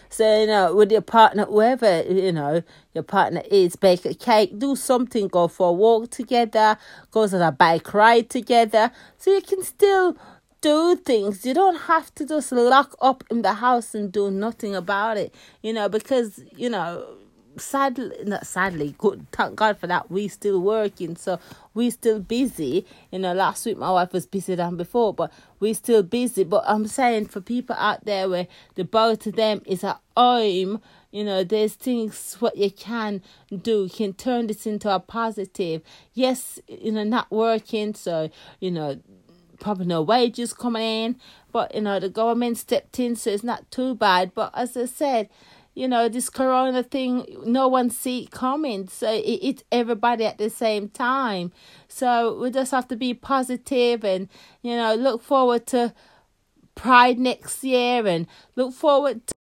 So 0.09 0.41
you 0.41 0.47
know 0.47 0.75
with 0.75 0.91
your 0.91 1.01
partner 1.01 1.45
whoever 1.45 2.03
you 2.03 2.33
know 2.33 2.63
your 2.93 3.03
partner 3.03 3.41
is 3.49 3.77
bake 3.77 4.05
a 4.05 4.13
cake 4.13 4.59
do 4.59 4.75
something 4.75 5.29
go 5.29 5.47
for 5.47 5.69
a 5.69 5.71
walk 5.71 6.11
together 6.11 6.77
go 7.11 7.21
on 7.21 7.33
a 7.35 7.51
bike 7.51 7.93
ride 7.93 8.29
together. 8.29 8.91
So 9.17 9.31
you 9.31 9.41
can 9.41 9.63
still 9.63 10.17
do 10.61 10.95
things. 10.95 11.45
You 11.45 11.53
don't 11.53 11.81
have 11.81 12.13
to 12.15 12.25
just 12.25 12.51
lock 12.51 12.95
up 13.01 13.23
in 13.29 13.41
the 13.41 13.53
house 13.53 13.93
and 13.95 14.11
do 14.11 14.31
nothing 14.31 14.75
about 14.75 15.17
it, 15.17 15.33
you 15.61 15.73
know, 15.73 15.89
because, 15.89 16.39
you 16.55 16.69
know, 16.69 17.05
sadly, 17.57 18.15
not 18.23 18.47
sadly, 18.47 18.95
good, 18.97 19.25
thank 19.31 19.55
God 19.55 19.77
for 19.77 19.87
that, 19.87 20.09
we 20.09 20.27
still 20.27 20.61
working, 20.61 21.15
so 21.15 21.39
we 21.73 21.89
still 21.89 22.19
busy. 22.19 22.85
You 23.11 23.19
know, 23.19 23.33
last 23.33 23.65
week 23.65 23.77
my 23.77 23.91
wife 23.91 24.13
was 24.13 24.25
busy 24.25 24.55
than 24.55 24.77
before, 24.77 25.13
but 25.13 25.31
we 25.59 25.73
still 25.73 26.03
busy. 26.03 26.43
But 26.43 26.63
I'm 26.67 26.87
saying 26.87 27.27
for 27.27 27.41
people 27.41 27.75
out 27.77 28.05
there 28.05 28.29
where 28.29 28.47
the 28.75 28.83
both 28.83 29.19
to 29.19 29.31
them 29.31 29.61
is 29.65 29.83
at 29.83 29.99
home, 30.15 30.81
you 31.11 31.25
know, 31.25 31.43
there's 31.43 31.73
things 31.73 32.37
what 32.39 32.55
you 32.55 32.71
can 32.71 33.21
do. 33.49 33.83
You 33.83 33.89
can 33.89 34.13
turn 34.13 34.47
this 34.47 34.65
into 34.65 34.89
a 34.93 34.99
positive. 34.99 35.81
Yes, 36.13 36.59
you 36.67 36.93
know, 36.93 37.03
not 37.03 37.29
working, 37.31 37.95
so, 37.95 38.29
you 38.59 38.71
know, 38.71 39.01
probably 39.61 39.85
no 39.85 40.01
wages 40.01 40.51
coming 40.51 40.81
in, 40.81 41.15
but 41.53 41.73
you 41.73 41.81
know 41.81 41.99
the 41.99 42.09
government 42.09 42.57
stepped 42.57 42.99
in, 42.99 43.15
so 43.15 43.29
it's 43.29 43.43
not 43.43 43.69
too 43.71 43.95
bad. 43.95 44.33
But 44.33 44.51
as 44.53 44.75
I 44.75 44.85
said, 44.85 45.29
you 45.73 45.87
know 45.87 46.09
this 46.09 46.29
corona 46.29 46.83
thing, 46.83 47.25
no 47.45 47.69
one 47.69 47.89
see 47.89 48.23
it 48.23 48.31
coming, 48.31 48.89
so 48.89 49.09
it, 49.09 49.39
it's 49.41 49.63
everybody 49.71 50.25
at 50.25 50.37
the 50.37 50.49
same 50.49 50.89
time. 50.89 51.53
So 51.87 52.37
we 52.37 52.51
just 52.51 52.71
have 52.71 52.89
to 52.89 52.97
be 52.97 53.13
positive 53.13 54.03
and 54.03 54.27
you 54.61 54.75
know 54.75 54.95
look 54.95 55.21
forward 55.21 55.65
to 55.67 55.93
Pride 56.73 57.19
next 57.19 57.63
year 57.63 58.07
and 58.07 58.27
look 58.55 58.73
forward 58.73 59.27
to 59.27 59.33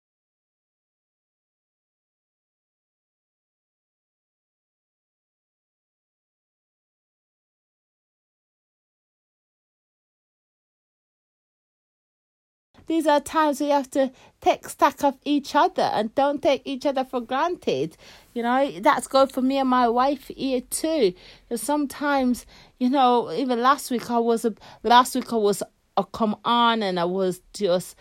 These 12.90 13.06
are 13.06 13.20
times 13.20 13.61
we 13.61 13.68
have 13.68 13.88
to 13.92 14.11
take 14.40 14.68
stock 14.68 15.04
of 15.04 15.16
each 15.25 15.54
other 15.54 15.88
and 15.94 16.12
don't 16.16 16.42
take 16.42 16.62
each 16.64 16.85
other 16.85 17.04
for 17.04 17.20
granted. 17.20 17.97
You 18.35 18.42
know, 18.42 18.80
that's 18.80 19.06
good 19.06 19.30
for 19.30 19.40
me 19.42 19.59
and 19.59 19.68
my 19.68 19.88
wife 19.88 20.26
here 20.26 20.61
too. 20.61 21.14
Because 21.49 21.62
sometimes, 21.62 22.47
you 22.80 22.90
know, 22.90 23.30
even 23.30 23.62
last 23.62 23.92
week 23.92 24.11
I 24.11 24.18
was 24.18 24.44
a 24.44 24.54
last 24.82 25.14
week 25.14 25.32
I 25.32 25.37
was 25.37 25.62
a 25.97 26.02
come 26.02 26.35
on 26.44 26.82
and 26.82 26.99
I 26.99 27.04
was 27.04 27.40
just 27.54 27.94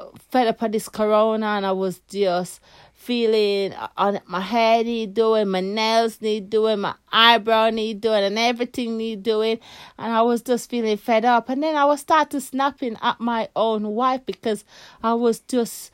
uh, 0.00 0.06
fed 0.32 0.48
up 0.48 0.60
of 0.60 0.72
this 0.72 0.88
corona 0.88 1.46
and 1.46 1.64
I 1.64 1.70
was 1.70 2.00
just 2.08 2.58
feeling 3.02 3.74
on 3.96 4.20
my 4.26 4.40
hair 4.40 4.84
need 4.84 5.12
doing, 5.12 5.48
my 5.48 5.60
nails 5.60 6.20
need 6.20 6.48
doing, 6.48 6.78
my 6.80 6.94
eyebrow 7.10 7.68
need 7.70 8.00
doing, 8.00 8.22
and 8.22 8.38
everything 8.38 8.96
need 8.96 9.24
doing. 9.24 9.58
And 9.98 10.12
I 10.12 10.22
was 10.22 10.40
just 10.40 10.70
feeling 10.70 10.96
fed 10.96 11.24
up. 11.24 11.48
And 11.48 11.62
then 11.62 11.74
I 11.74 11.84
was 11.84 12.00
started 12.00 12.40
snapping 12.40 12.96
at 13.02 13.18
my 13.18 13.48
own 13.56 13.88
wife 13.88 14.24
because 14.24 14.64
I 15.02 15.14
was 15.14 15.40
just 15.40 15.90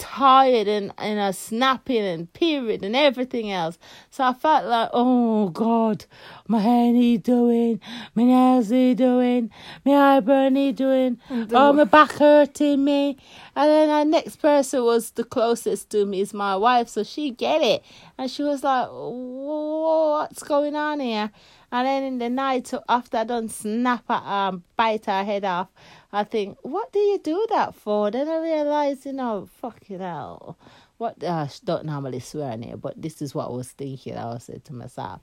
tired 0.00 0.66
and, 0.66 0.92
and 0.98 1.20
a 1.20 1.32
snapping 1.32 2.02
and 2.02 2.32
period 2.32 2.82
and 2.82 2.96
everything 2.96 3.52
else. 3.52 3.78
So 4.10 4.24
I 4.24 4.32
felt 4.32 4.64
like, 4.64 4.88
oh 4.92 5.50
God, 5.50 6.06
my 6.48 6.58
hair 6.58 6.92
need 6.92 7.22
doing, 7.22 7.80
my 8.14 8.24
nails 8.24 8.70
need 8.70 8.96
doing, 8.96 9.50
my 9.84 10.16
eyebrow 10.16 10.48
need 10.48 10.76
doing, 10.76 11.20
oh 11.30 11.54
uh, 11.54 11.72
my 11.72 11.84
back 11.84 12.12
hurting 12.12 12.82
me. 12.82 13.18
And 13.54 13.70
then 13.70 13.88
the 13.88 14.04
next 14.04 14.36
person 14.36 14.82
was 14.84 15.10
the 15.12 15.24
closest 15.24 15.90
to 15.90 16.06
me 16.06 16.22
is 16.22 16.32
my 16.32 16.56
wife, 16.56 16.88
so 16.88 17.04
she 17.04 17.30
get 17.30 17.60
it. 17.60 17.84
And 18.16 18.30
she 18.30 18.42
was 18.42 18.64
like, 18.64 18.88
what's 18.90 20.42
going 20.42 20.74
on 20.74 21.00
here? 21.00 21.30
And 21.72 21.86
then 21.86 22.02
in 22.02 22.18
the 22.18 22.28
night 22.28 22.72
after 22.88 23.18
I 23.18 23.24
done 23.24 23.48
snap 23.48 24.04
her 24.08 24.22
and 24.24 24.62
bite 24.76 25.06
her 25.06 25.22
head 25.22 25.44
off, 25.44 25.68
I 26.12 26.24
think, 26.24 26.58
what 26.62 26.92
do 26.92 26.98
you 26.98 27.18
do 27.18 27.46
that 27.50 27.74
for? 27.74 28.10
Then 28.10 28.28
I 28.28 28.38
realize, 28.38 29.06
you 29.06 29.12
know, 29.12 29.48
fucking 29.60 30.00
hell. 30.00 30.58
What 30.98 31.22
uh, 31.22 31.28
I 31.28 31.50
don't 31.64 31.86
normally 31.86 32.20
swear 32.20 32.52
in 32.52 32.62
here, 32.62 32.76
but 32.76 33.00
this 33.00 33.22
is 33.22 33.34
what 33.34 33.46
I 33.46 33.52
was 33.52 33.70
thinking. 33.70 34.16
I 34.16 34.26
was 34.26 34.44
saying 34.44 34.62
to 34.64 34.74
myself, 34.74 35.20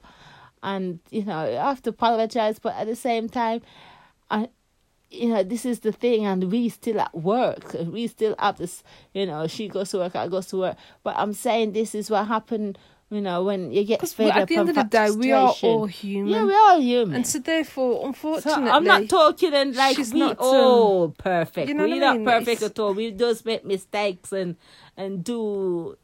and 0.63 1.00
you 1.12 1.24
know, 1.24 1.38
I 1.38 1.70
have 1.70 1.84
to 1.84 1.92
apologize, 1.92 2.58
but 2.58 2.74
at 2.75 2.88
the 2.88 2.96
same 2.96 3.30
time, 3.30 3.62
I, 4.32 4.50
you 5.12 5.30
know, 5.30 5.44
this 5.44 5.66
is 5.66 5.82
the 5.82 5.92
thing, 5.92 6.25
and 6.25 6.51
we 6.51 6.70
still 6.70 7.00
at 7.00 7.13
work. 7.13 7.75
We 7.86 8.08
still 8.08 8.36
have 8.39 8.58
this, 8.58 8.84
you 9.13 9.25
know, 9.27 9.46
she 9.48 9.68
goes 9.68 9.92
to 9.92 10.00
work, 10.00 10.16
I 10.16 10.27
go 10.27 10.42
to 10.42 10.58
work. 10.58 10.77
But 11.04 11.16
I'm 11.18 11.34
saying 11.34 11.74
this 11.74 11.94
is 11.94 12.10
what 12.10 12.27
happened 12.27 12.80
you 13.10 13.22
know, 13.22 13.44
when 13.44 13.72
you 13.72 13.86
get 13.86 14.06
fed 14.10 14.32
at 14.32 14.48
the 14.50 14.58
end 14.58 14.70
of 14.70 14.76
the 14.76 14.84
day, 14.84 15.10
we 15.12 15.32
are 15.32 15.54
all 15.62 15.86
human. 15.86 16.34
Yeah, 16.34 16.44
we 16.44 16.54
are 16.54 16.80
human. 16.80 17.16
And 17.16 17.28
so, 17.28 17.40
therefore, 17.40 18.06
unfortunately, 18.06 18.68
so 18.68 18.72
I'm 18.72 18.84
not 18.84 19.08
talking 19.08 19.54
and 19.54 19.74
like 19.74 19.98
we 19.98 20.20
not, 20.20 20.38
all 20.40 21.06
um, 21.06 21.12
perfect. 21.14 21.70
You 21.70 21.74
know 21.74 21.88
We're 21.88 22.02
not 22.02 22.18
mean? 22.18 22.26
perfect 22.26 22.62
it's... 22.62 22.72
at 22.72 22.80
all. 22.80 22.94
We 22.94 23.12
just 23.12 23.46
make 23.46 23.64
mistakes 23.64 24.34
and 24.34 24.58
and 24.98 25.24
do. 25.24 25.98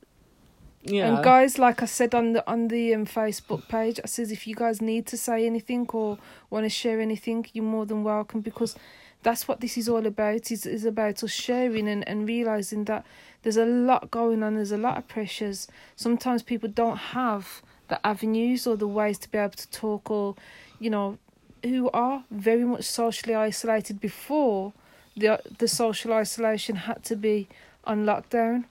You 0.85 1.01
know. 1.01 1.15
And 1.15 1.23
guys, 1.23 1.57
like 1.59 1.81
I 1.81 1.85
said 1.85 2.15
on 2.15 2.33
the 2.33 2.49
on 2.49 2.69
the 2.69 2.93
um, 2.95 3.05
Facebook 3.05 3.67
page, 3.67 3.99
I 4.01 4.07
says 4.07 4.31
if 4.31 4.47
you 4.47 4.55
guys 4.55 4.81
need 4.81 5.05
to 5.07 5.17
say 5.17 5.45
anything 5.45 5.85
or 5.91 6.17
want 6.49 6.65
to 6.65 6.69
share 6.69 7.01
anything, 7.01 7.45
you're 7.51 7.65
more 7.65 7.85
than 7.85 8.03
welcome 8.03 8.39
because 8.39 8.75
that's 9.23 9.47
what 9.47 9.61
this 9.61 9.77
is 9.77 9.89
all 9.89 10.05
about. 10.05 10.51
Is 10.51 10.65
is 10.65 10.85
about 10.85 11.23
us 11.23 11.31
sharing 11.31 11.87
and 11.87 12.07
and 12.07 12.27
realizing 12.27 12.83
that 12.85 13.05
there's 13.43 13.57
a 13.57 13.65
lot 13.65 14.09
going 14.09 14.41
on, 14.41 14.55
there's 14.55 14.71
a 14.71 14.77
lot 14.77 14.97
of 14.97 15.07
pressures. 15.07 15.67
Sometimes 15.95 16.41
people 16.43 16.69
don't 16.69 16.97
have 16.97 17.61
the 17.89 18.05
avenues 18.05 18.65
or 18.65 18.77
the 18.77 18.87
ways 18.87 19.17
to 19.19 19.29
be 19.29 19.37
able 19.37 19.51
to 19.51 19.69
talk 19.69 20.09
or, 20.09 20.35
you 20.79 20.89
know, 20.89 21.17
who 21.61 21.89
are 21.91 22.23
very 22.31 22.63
much 22.63 22.85
socially 22.85 23.35
isolated 23.35 23.99
before 23.99 24.73
the 25.15 25.39
the 25.59 25.67
social 25.67 26.13
isolation 26.13 26.75
had 26.75 27.03
to 27.03 27.15
be 27.15 27.47
on 27.83 28.05
lockdown. 28.05 28.65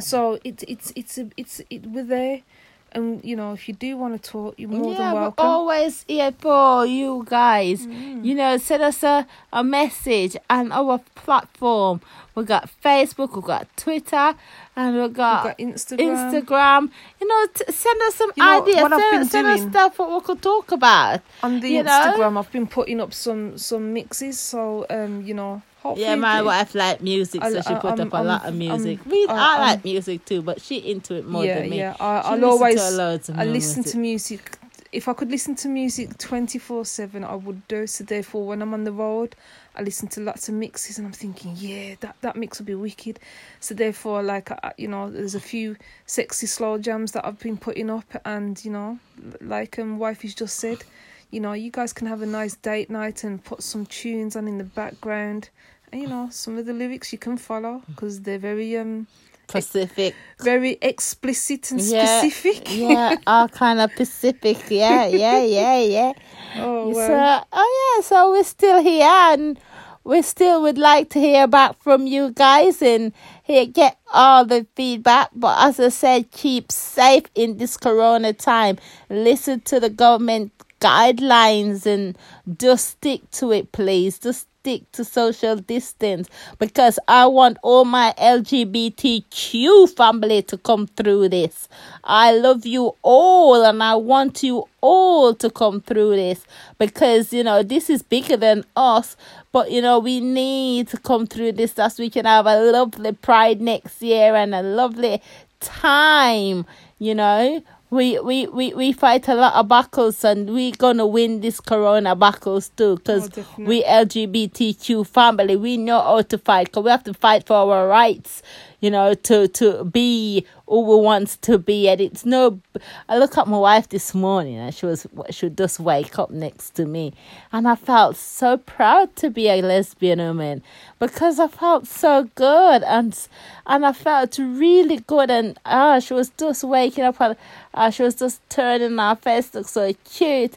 So 0.00 0.38
it's 0.44 0.64
it's 0.66 0.92
it's 0.96 1.18
a, 1.18 1.30
it's 1.36 1.60
it 1.70 1.86
we're 1.86 2.04
there 2.04 2.42
and 2.92 3.24
you 3.24 3.36
know, 3.36 3.52
if 3.52 3.68
you 3.68 3.74
do 3.74 3.96
want 3.96 4.20
to 4.20 4.30
talk, 4.30 4.54
you're 4.58 4.68
more 4.68 4.92
yeah, 4.92 4.98
than 4.98 5.14
welcome. 5.14 5.44
We're 5.44 5.50
always 5.50 6.04
here 6.08 6.32
for 6.32 6.86
you 6.86 7.24
guys. 7.28 7.86
Mm. 7.86 8.24
You 8.24 8.34
know, 8.34 8.56
send 8.56 8.82
us 8.82 9.02
a, 9.02 9.26
a 9.52 9.62
message 9.62 10.36
on 10.48 10.72
our 10.72 10.98
platform. 11.14 12.00
We 12.34 12.44
got 12.44 12.70
Facebook, 12.82 13.34
we 13.34 13.42
got 13.42 13.66
Twitter, 13.76 14.34
and 14.76 14.96
we 14.96 15.08
got, 15.08 15.44
got 15.44 15.58
Instagram. 15.58 15.98
Instagram. 15.98 16.90
You 17.20 17.26
know, 17.26 17.46
t- 17.52 17.72
send 17.72 18.00
us 18.02 18.14
some 18.14 18.30
you 18.36 18.44
know, 18.44 18.62
ideas. 18.62 18.88
Send, 18.88 19.28
send 19.28 19.46
us 19.48 19.60
stuff 19.62 19.98
what 19.98 20.10
we 20.12 20.20
could 20.20 20.40
talk 20.40 20.72
about. 20.72 21.20
On 21.42 21.60
the 21.60 21.72
Instagram, 21.72 22.32
know? 22.32 22.38
I've 22.38 22.52
been 22.52 22.66
putting 22.66 23.00
up 23.00 23.12
some 23.12 23.58
some 23.58 23.92
mixes. 23.92 24.38
So 24.38 24.86
um, 24.88 25.22
you 25.22 25.34
know, 25.34 25.62
Hopefully 25.88 26.06
yeah, 26.06 26.16
my 26.16 26.42
wife 26.42 26.74
like 26.74 27.00
music, 27.00 27.42
so 27.42 27.58
I, 27.58 27.60
she 27.62 27.74
put 27.76 27.98
I'm, 27.98 28.00
up 28.00 28.12
a 28.12 28.16
I'm, 28.16 28.26
lot 28.26 28.44
of 28.44 28.54
music. 28.54 28.98
We, 29.06 29.26
I, 29.26 29.58
like 29.58 29.84
music 29.84 30.24
too, 30.26 30.42
but 30.42 30.60
she 30.60 30.76
into 30.76 31.14
it 31.14 31.26
more 31.26 31.46
yeah, 31.46 31.60
than 31.60 31.70
me. 31.70 31.78
Yeah, 31.78 31.96
I, 31.98 32.34
will 32.34 32.44
always. 32.44 32.78
I 32.78 33.44
listen 33.44 33.82
to 33.84 33.96
music. 33.96 34.58
If 34.92 35.08
I 35.08 35.14
could 35.14 35.30
listen 35.30 35.54
to 35.56 35.68
music 35.68 36.18
twenty 36.18 36.58
four 36.58 36.84
seven, 36.84 37.24
I 37.24 37.34
would 37.34 37.66
do. 37.68 37.86
So 37.86 38.04
therefore, 38.04 38.46
when 38.46 38.60
I'm 38.60 38.74
on 38.74 38.84
the 38.84 38.92
road, 38.92 39.34
I 39.74 39.82
listen 39.82 40.08
to 40.08 40.20
lots 40.20 40.48
of 40.48 40.54
mixes, 40.54 40.98
and 40.98 41.06
I'm 41.06 41.12
thinking, 41.14 41.54
yeah, 41.56 41.94
that 42.00 42.16
that 42.20 42.36
mix 42.36 42.58
will 42.58 42.66
be 42.66 42.74
wicked. 42.74 43.18
So 43.60 43.74
therefore, 43.74 44.22
like 44.22 44.50
I, 44.50 44.72
you 44.76 44.88
know, 44.88 45.10
there's 45.10 45.34
a 45.34 45.40
few 45.40 45.76
sexy 46.04 46.46
slow 46.46 46.76
jams 46.76 47.12
that 47.12 47.24
I've 47.24 47.38
been 47.38 47.56
putting 47.56 47.88
up, 47.88 48.20
and 48.26 48.62
you 48.62 48.70
know, 48.70 48.98
like 49.40 49.78
um, 49.78 49.98
wifey's 49.98 50.34
just 50.34 50.56
said, 50.56 50.84
you 51.30 51.40
know, 51.40 51.52
you 51.52 51.70
guys 51.70 51.92
can 51.92 52.06
have 52.06 52.22
a 52.22 52.26
nice 52.26 52.56
date 52.56 52.90
night 52.90 53.24
and 53.24 53.42
put 53.42 53.62
some 53.62 53.86
tunes 53.86 54.36
on 54.36 54.48
in 54.48 54.58
the 54.58 54.64
background. 54.64 55.50
And, 55.92 56.02
you 56.02 56.08
know, 56.08 56.28
some 56.30 56.58
of 56.58 56.66
the 56.66 56.72
lyrics 56.72 57.12
you 57.12 57.18
can 57.18 57.36
follow 57.36 57.82
because 57.88 58.20
they're 58.22 58.38
very 58.38 58.76
um 58.76 59.06
Pacific. 59.46 60.14
very 60.40 60.78
explicit 60.82 61.70
and 61.70 61.80
Yeah, 61.82 62.28
specific. 62.28 62.68
yeah, 62.70 63.14
all 63.26 63.48
kind 63.48 63.80
of 63.80 63.94
Pacific. 63.94 64.58
Yeah, 64.70 65.06
yeah, 65.06 65.42
yeah, 65.42 65.80
yeah. 65.80 66.12
Oh 66.56 66.92
So, 66.92 67.14
oh 67.52 67.94
yeah, 67.96 68.02
so 68.02 68.30
we're 68.32 68.44
still 68.44 68.82
here 68.82 69.06
and 69.06 69.58
we 70.04 70.22
still 70.22 70.62
would 70.62 70.78
like 70.78 71.10
to 71.10 71.20
hear 71.20 71.46
back 71.46 71.80
from 71.82 72.06
you 72.06 72.30
guys 72.32 72.80
and 72.82 73.12
hear, 73.44 73.66
get 73.66 73.98
all 74.12 74.44
the 74.44 74.66
feedback. 74.74 75.30
But 75.34 75.58
as 75.66 75.78
I 75.80 75.88
said, 75.90 76.30
keep 76.30 76.72
safe 76.72 77.24
in 77.34 77.58
this 77.58 77.76
corona 77.76 78.32
time. 78.32 78.78
Listen 79.10 79.60
to 79.62 79.80
the 79.80 79.90
government 79.90 80.52
guidelines 80.80 81.86
and 81.86 82.16
just 82.58 82.88
stick 82.90 83.30
to 83.32 83.52
it, 83.52 83.72
please. 83.72 84.18
Just 84.18 84.47
stick 84.68 84.92
to 84.92 85.02
social 85.02 85.56
distance 85.56 86.28
because 86.58 86.98
I 87.08 87.24
want 87.26 87.56
all 87.62 87.86
my 87.86 88.12
LGBTQ 88.18 89.96
family 89.96 90.42
to 90.42 90.58
come 90.58 90.86
through 90.88 91.30
this. 91.30 91.68
I 92.04 92.32
love 92.32 92.66
you 92.66 92.94
all 93.00 93.64
and 93.64 93.82
I 93.82 93.94
want 93.94 94.42
you 94.42 94.68
all 94.82 95.34
to 95.36 95.48
come 95.48 95.80
through 95.80 96.16
this 96.16 96.44
because 96.76 97.32
you 97.32 97.42
know 97.42 97.62
this 97.62 97.88
is 97.88 98.02
bigger 98.02 98.36
than 98.36 98.64
us 98.76 99.16
but 99.52 99.72
you 99.72 99.80
know 99.80 99.98
we 99.98 100.20
need 100.20 100.88
to 100.88 100.98
come 100.98 101.26
through 101.26 101.52
this 101.52 101.72
so 101.72 101.88
we 101.98 102.10
can 102.10 102.26
have 102.26 102.46
a 102.46 102.60
lovely 102.70 103.12
pride 103.12 103.60
next 103.60 104.02
year 104.02 104.36
and 104.36 104.54
a 104.54 104.62
lovely 104.62 105.20
time 105.60 106.64
you 107.00 107.14
know 107.14 107.60
we 107.90 108.18
we 108.18 108.46
we, 108.48 108.74
we 108.74 108.92
fight 108.92 109.28
a 109.28 109.34
lot 109.34 109.54
of 109.54 109.66
battles 109.68 110.22
and 110.24 110.50
we 110.50 110.72
gonna 110.72 111.06
win 111.06 111.40
this 111.40 111.58
corona 111.60 112.14
battles 112.14 112.68
too 112.70 112.96
because 112.96 113.30
Oh, 113.38 113.46
we 113.58 113.82
lgbtq 113.82 115.06
family 115.06 115.56
we 115.56 115.76
know 115.76 116.00
how 116.00 116.22
to 116.22 116.38
fight 116.38 116.66
because 116.66 116.84
we 116.84 116.90
have 116.90 117.04
to 117.04 117.14
fight 117.14 117.46
for 117.46 117.54
our 117.56 117.88
rights 117.88 118.42
you 118.80 118.90
know 118.90 119.14
to 119.14 119.48
to 119.48 119.84
be 119.84 120.46
who 120.66 120.80
we 120.82 121.02
want 121.02 121.40
to 121.42 121.58
be. 121.58 121.88
And 121.88 122.00
it's 122.00 122.24
no 122.24 122.60
i 123.08 123.18
look 123.18 123.36
at 123.36 123.48
my 123.48 123.58
wife 123.58 123.88
this 123.88 124.14
morning 124.14 124.56
and 124.56 124.74
she 124.74 124.86
was 124.86 125.06
she 125.30 125.48
just 125.50 125.80
wake 125.80 126.18
up 126.18 126.30
next 126.30 126.70
to 126.76 126.86
me. 126.86 127.14
And 127.52 127.66
i 127.68 127.74
felt 127.74 128.16
so 128.16 128.56
proud 128.56 129.14
to 129.16 129.30
be 129.30 129.48
a 129.48 129.60
lesbian 129.62 130.18
woman 130.18 130.62
because 130.98 131.38
i 131.40 131.48
felt 131.48 131.86
so 131.86 132.28
good 132.34 132.82
and 132.84 133.28
and 133.66 133.86
i 133.86 133.92
felt 133.92 134.38
really 134.38 134.98
good. 134.98 135.30
And 135.30 135.58
ah 135.64 135.98
she 135.98 136.14
was 136.14 136.30
just 136.30 136.64
waking 136.64 137.04
up 137.04 137.20
and 137.20 137.36
uh, 137.74 137.90
she 137.90 138.02
was 138.02 138.14
just 138.14 138.40
turning 138.48 138.98
her 138.98 139.16
face 139.16 139.54
look 139.54 139.68
so 139.68 139.92
cute. 140.04 140.56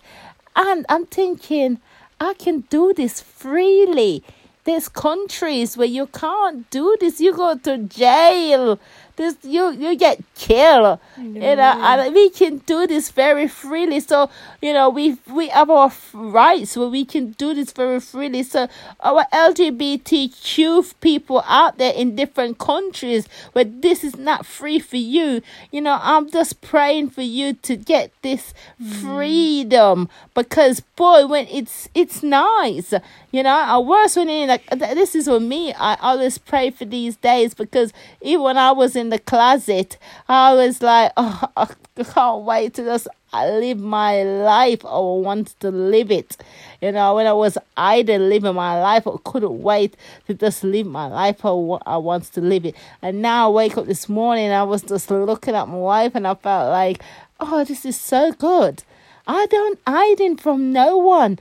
And 0.55 0.85
i'm 0.89 1.05
thinking 1.05 1.79
i 2.19 2.33
can 2.33 2.61
do 2.69 2.93
this 2.93 3.21
freely 3.21 4.23
there's 4.63 4.87
countries 4.89 5.75
where 5.75 5.87
you 5.87 6.07
can't 6.07 6.69
do 6.69 6.95
this. 6.99 7.19
You 7.19 7.33
go 7.33 7.55
to 7.55 7.77
jail. 7.79 8.79
This 9.21 9.37
you 9.43 9.69
you 9.69 9.95
get 9.95 10.19
killed. 10.33 10.97
You 11.15 11.55
know, 11.55 11.61
and 11.61 12.11
we 12.11 12.31
can 12.31 12.57
do 12.65 12.87
this 12.87 13.11
very 13.11 13.47
freely. 13.47 13.99
So 13.99 14.31
you 14.63 14.73
know 14.73 14.89
we 14.89 15.19
we 15.31 15.49
have 15.49 15.69
our 15.69 15.91
rights 16.11 16.75
where 16.75 16.87
we 16.87 17.05
can 17.05 17.33
do 17.33 17.53
this 17.53 17.71
very 17.71 17.99
freely. 17.99 18.41
So 18.41 18.67
our 18.99 19.25
LGBTQ 19.31 20.95
people 21.01 21.43
out 21.45 21.77
there 21.77 21.93
in 21.93 22.15
different 22.15 22.57
countries 22.57 23.27
where 23.53 23.65
this 23.65 24.03
is 24.03 24.15
not 24.17 24.47
free 24.47 24.79
for 24.79 24.97
you. 24.97 25.43
You 25.69 25.81
know 25.81 25.99
I'm 26.01 26.31
just 26.31 26.61
praying 26.61 27.11
for 27.11 27.21
you 27.21 27.53
to 27.53 27.75
get 27.75 28.09
this 28.23 28.55
freedom 28.81 30.09
because 30.33 30.79
boy 30.79 31.27
when 31.27 31.45
it's 31.45 31.89
it's 31.93 32.23
nice. 32.23 32.91
You 33.31 33.43
know, 33.43 33.49
I 33.49 33.77
worse 33.77 34.15
when 34.15 34.47
like 34.47 34.65
this 34.69 35.15
is 35.15 35.27
with 35.27 35.43
me. 35.43 35.73
I 35.73 35.95
always 36.01 36.37
pray 36.37 36.69
for 36.69 36.85
these 36.85 37.15
days 37.15 37.53
because 37.53 37.93
even 38.21 38.43
when 38.43 38.57
I 38.57 38.71
was 38.71 38.95
in 38.95 39.10
the 39.11 39.19
closet, 39.19 39.97
I 40.27 40.53
was 40.53 40.81
like, 40.81 41.11
oh, 41.17 41.43
I 41.55 41.67
can't 42.03 42.43
wait 42.43 42.73
to 42.75 42.83
just 42.83 43.07
live 43.33 43.79
my 43.79 44.23
life. 44.23 44.83
I 44.83 44.97
want 44.97 45.59
to 45.59 45.71
live 45.71 46.11
it. 46.11 46.37
You 46.81 46.91
know, 46.91 47.15
when 47.15 47.27
I 47.27 47.33
was 47.33 47.57
idle 47.77 48.21
living 48.21 48.55
my 48.55 48.81
life, 48.81 49.07
I 49.07 49.11
couldn't 49.23 49.61
wait 49.61 49.95
to 50.27 50.33
just 50.33 50.63
live 50.63 50.87
my 50.87 51.07
life. 51.07 51.45
I, 51.45 51.49
I 51.49 51.97
want 51.97 52.25
to 52.33 52.41
live 52.41 52.65
it. 52.65 52.75
And 53.01 53.21
now 53.21 53.47
I 53.47 53.51
wake 53.51 53.77
up 53.77 53.85
this 53.85 54.09
morning, 54.09 54.51
I 54.51 54.63
was 54.63 54.81
just 54.81 55.11
looking 55.11 55.55
at 55.55 55.67
my 55.67 55.75
wife 55.75 56.15
and 56.15 56.27
I 56.27 56.35
felt 56.35 56.71
like, 56.71 57.03
oh, 57.39 57.63
this 57.63 57.85
is 57.85 57.99
so 57.99 58.31
good. 58.31 58.83
I 59.27 59.45
don't 59.45 59.79
hiding 59.85 60.37
from 60.37 60.73
no 60.73 60.97
one. 60.97 61.39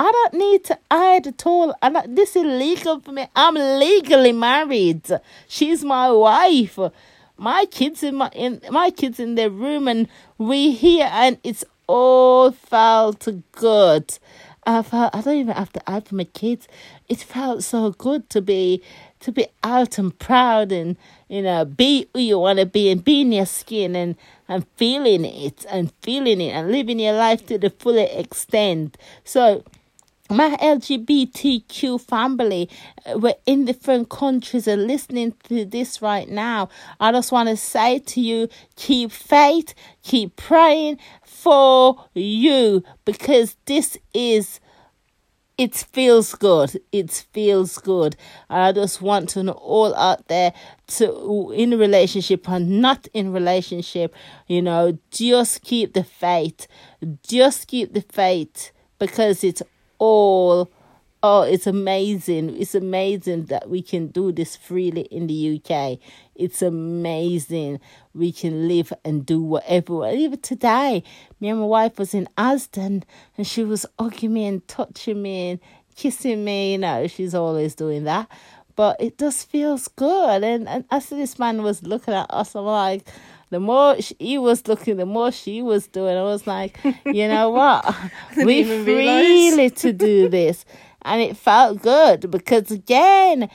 I 0.00 0.10
don't 0.10 0.32
need 0.32 0.64
to 0.64 0.78
hide 0.90 1.26
at 1.26 1.46
all. 1.46 1.74
And 1.82 1.98
I- 1.98 2.06
this 2.08 2.34
is 2.34 2.42
legal 2.42 3.00
for 3.00 3.12
me. 3.12 3.26
I'm 3.36 3.54
legally 3.54 4.32
married. 4.32 5.02
She's 5.46 5.84
my 5.84 6.10
wife. 6.10 6.78
My 7.36 7.66
kids 7.66 8.02
in 8.02 8.14
my 8.14 8.30
in 8.34 8.62
my 8.70 8.88
kids 8.90 9.20
in 9.20 9.34
their 9.34 9.50
room, 9.50 9.88
and 9.88 10.08
we 10.38 10.70
here, 10.70 11.10
and 11.12 11.36
it's 11.44 11.64
all 11.86 12.50
felt 12.50 13.28
good. 13.52 14.18
I 14.66 14.80
felt 14.82 15.14
I 15.14 15.20
don't 15.20 15.36
even 15.36 15.54
have 15.54 15.72
to 15.74 15.82
hide 15.86 16.08
from 16.08 16.18
my 16.18 16.24
kids. 16.24 16.66
It 17.10 17.18
felt 17.18 17.62
so 17.62 17.90
good 17.90 18.30
to 18.30 18.40
be 18.40 18.82
to 19.20 19.32
be 19.32 19.48
out 19.62 19.98
and 19.98 20.18
proud 20.18 20.72
and 20.72 20.96
you 21.28 21.42
know 21.42 21.66
be 21.66 22.08
who 22.14 22.20
you 22.20 22.38
want 22.38 22.58
to 22.58 22.64
be 22.64 22.90
and 22.90 23.04
be 23.04 23.20
in 23.20 23.32
your 23.32 23.46
skin 23.46 23.94
and 23.94 24.16
and 24.48 24.66
feeling 24.76 25.26
it 25.26 25.66
and 25.68 25.92
feeling 26.00 26.40
it 26.40 26.52
and 26.52 26.72
living 26.72 26.98
your 27.00 27.14
life 27.14 27.44
to 27.46 27.58
the 27.58 27.68
full 27.68 27.98
extent. 27.98 28.96
So 29.24 29.62
my 30.30 30.56
LGBTQ 30.56 32.00
family, 32.00 32.70
uh, 33.04 33.18
we're 33.18 33.34
in 33.46 33.64
different 33.64 34.08
countries 34.08 34.68
and 34.68 34.86
listening 34.86 35.34
to 35.44 35.64
this 35.64 36.00
right 36.00 36.28
now. 36.28 36.68
I 37.00 37.10
just 37.12 37.32
want 37.32 37.48
to 37.48 37.56
say 37.56 37.98
to 37.98 38.20
you, 38.20 38.48
keep 38.76 39.10
faith, 39.10 39.74
keep 40.02 40.36
praying 40.36 40.98
for 41.24 42.06
you 42.14 42.84
because 43.04 43.56
this 43.66 43.98
is 44.14 44.60
it 45.58 45.74
feels 45.74 46.34
good. 46.34 46.80
It 46.90 47.26
feels 47.32 47.76
good. 47.76 48.16
And 48.48 48.62
I 48.62 48.72
just 48.72 49.02
want 49.02 49.28
to 49.30 49.42
know 49.42 49.52
all 49.52 49.94
out 49.94 50.26
there 50.28 50.54
to 50.96 51.52
in 51.54 51.78
relationship 51.78 52.48
and 52.48 52.80
not 52.80 53.08
in 53.12 53.30
relationship, 53.30 54.14
you 54.46 54.62
know, 54.62 54.96
just 55.10 55.60
keep 55.60 55.92
the 55.92 56.02
faith. 56.02 56.66
Just 57.28 57.66
keep 57.66 57.92
the 57.92 58.00
faith 58.00 58.72
because 58.98 59.44
it's 59.44 59.62
all 60.00 60.68
oh 61.22 61.42
it's 61.42 61.66
amazing. 61.66 62.56
It's 62.60 62.74
amazing 62.74 63.44
that 63.46 63.68
we 63.68 63.82
can 63.82 64.08
do 64.08 64.32
this 64.32 64.56
freely 64.56 65.02
in 65.02 65.28
the 65.28 65.60
UK. 65.62 65.98
It's 66.34 66.62
amazing. 66.62 67.78
We 68.14 68.32
can 68.32 68.66
live 68.66 68.92
and 69.04 69.24
do 69.24 69.40
whatever. 69.40 70.10
Even 70.10 70.40
today, 70.40 71.04
me 71.38 71.50
and 71.50 71.60
my 71.60 71.66
wife 71.66 71.98
was 71.98 72.14
in 72.14 72.28
Aston 72.36 73.04
and 73.36 73.46
she 73.46 73.62
was 73.62 73.86
hugging 73.98 74.32
me 74.32 74.46
and 74.46 74.66
touching 74.66 75.22
me 75.22 75.50
and 75.50 75.60
kissing 75.94 76.44
me. 76.44 76.72
You 76.72 76.78
know, 76.78 77.06
she's 77.06 77.34
always 77.34 77.74
doing 77.74 78.04
that. 78.04 78.28
But 78.74 78.98
it 78.98 79.18
just 79.18 79.50
feels 79.50 79.88
good. 79.88 80.42
And, 80.42 80.66
and 80.66 80.86
as 80.90 81.10
this 81.10 81.38
man 81.38 81.62
was 81.62 81.82
looking 81.82 82.14
at 82.14 82.32
us, 82.32 82.54
I'm 82.54 82.64
like, 82.64 83.06
the 83.50 83.60
more 83.60 84.00
sh- 84.00 84.12
he 84.18 84.38
was 84.38 84.66
looking, 84.68 84.96
the 84.96 85.06
more 85.06 85.32
she 85.32 85.60
was 85.62 85.86
doing. 85.88 86.16
I 86.16 86.22
was 86.22 86.46
like, 86.46 86.78
you 87.04 87.28
know 87.28 87.50
what? 87.60 87.84
we 88.36 88.64
freely 88.64 89.70
to 89.70 89.92
do 89.92 90.28
this. 90.28 90.64
And 91.02 91.20
it 91.20 91.36
felt 91.36 91.82
good 91.82 92.30
because, 92.30 92.70
again, 92.70 93.48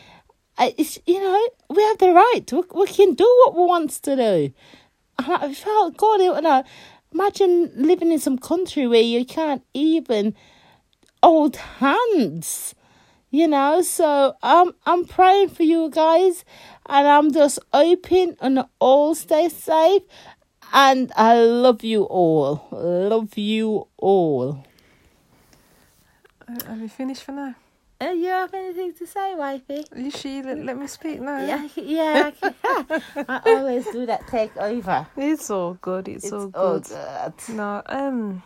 I, 0.57 0.73
it's, 0.77 0.99
you 1.05 1.19
know, 1.19 1.49
we 1.69 1.83
have 1.83 1.97
the 1.99 2.11
right. 2.11 2.43
We, 2.51 2.63
we 2.73 2.87
can 2.87 3.13
do 3.13 3.23
what 3.45 3.55
we 3.55 3.63
want 3.65 3.91
to 3.91 4.15
do. 4.15 4.53
And 5.19 5.51
it 5.51 5.55
felt 5.55 5.97
good. 5.97 6.21
You 6.21 6.41
know, 6.41 6.63
imagine 7.13 7.71
living 7.75 8.11
in 8.11 8.19
some 8.19 8.37
country 8.37 8.87
where 8.87 9.01
you 9.01 9.25
can't 9.25 9.63
even 9.73 10.35
hold 11.23 11.55
hands. 11.55 12.75
You 13.35 13.49
know, 13.49 13.81
so 13.81 14.37
I'm 14.41 14.71
I'm 14.85 15.03
praying 15.03 15.49
for 15.49 15.63
you 15.63 15.89
guys, 15.89 16.45
and 16.85 17.05
I'm 17.05 17.33
just 17.33 17.59
hoping 17.73 18.37
and 18.39 18.63
all 18.79 19.13
stay 19.13 19.49
safe. 19.49 20.03
And 20.71 21.11
I 21.17 21.41
love 21.43 21.83
you 21.83 22.03
all. 22.03 22.65
Love 22.71 23.37
you 23.37 23.87
all. 23.97 24.63
Uh, 26.47 26.63
Have 26.65 26.79
you 26.79 26.87
finished 26.87 27.23
for 27.23 27.33
now? 27.33 27.55
Uh, 27.99 28.11
you 28.11 28.27
have 28.27 28.53
anything 28.53 28.93
to 28.93 29.05
say, 29.05 29.35
wifey? 29.35 29.83
You 29.93 30.11
she 30.11 30.41
let, 30.41 30.57
let 30.59 30.77
me 30.77 30.87
speak 30.87 31.19
now. 31.19 31.45
Yeah, 31.45 31.67
yeah. 31.75 32.31
I, 32.41 33.01
I 33.27 33.41
always 33.47 33.85
do 33.91 34.05
that 34.05 34.27
take 34.27 34.55
over. 34.55 35.07
It's 35.17 35.49
all 35.49 35.73
good. 35.81 36.07
It's, 36.07 36.23
It's 36.23 36.31
all 36.33 36.51
all 36.55 36.79
good. 36.79 36.83
good. 36.87 37.55
No, 37.55 37.81
um, 37.87 38.43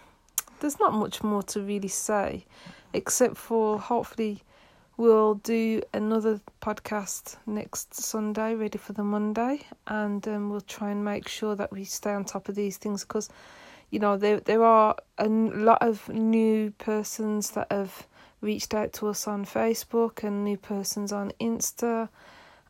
there's 0.62 0.80
not 0.80 0.94
much 0.94 1.22
more 1.22 1.44
to 1.44 1.62
really 1.62 1.90
say, 1.90 2.46
except 2.92 3.38
for 3.38 3.78
hopefully 3.80 4.42
we'll 5.00 5.36
do 5.36 5.82
another 5.94 6.42
podcast 6.62 7.38
next 7.48 7.96
Sunday, 7.96 8.54
ready 8.54 8.78
for 8.78 8.92
the 8.92 9.04
Monday, 9.04 9.62
and 9.88 10.28
um, 10.28 10.50
we'll 10.50 10.60
try 10.60 10.92
and 10.92 11.06
make 11.06 11.26
sure 11.26 11.56
that 11.56 11.72
we 11.72 11.86
stay 11.86 12.12
on 12.12 12.26
top 12.26 12.50
of 12.50 12.56
these 12.56 12.76
things 12.76 13.06
because, 13.06 13.30
you 13.92 13.98
know, 13.98 14.18
there 14.18 14.42
there 14.42 14.62
are 14.62 14.98
a 15.18 15.30
lot 15.30 15.82
of 15.82 16.10
new 16.10 16.72
persons 16.80 17.52
that 17.52 17.72
have 17.72 18.08
reached 18.42 18.74
out 18.74 18.92
to 18.92 19.08
us 19.08 19.26
on 19.26 19.46
Facebook 19.46 20.22
and 20.22 20.44
new 20.44 20.58
persons 20.58 21.14
on 21.14 21.32
Insta, 21.40 22.10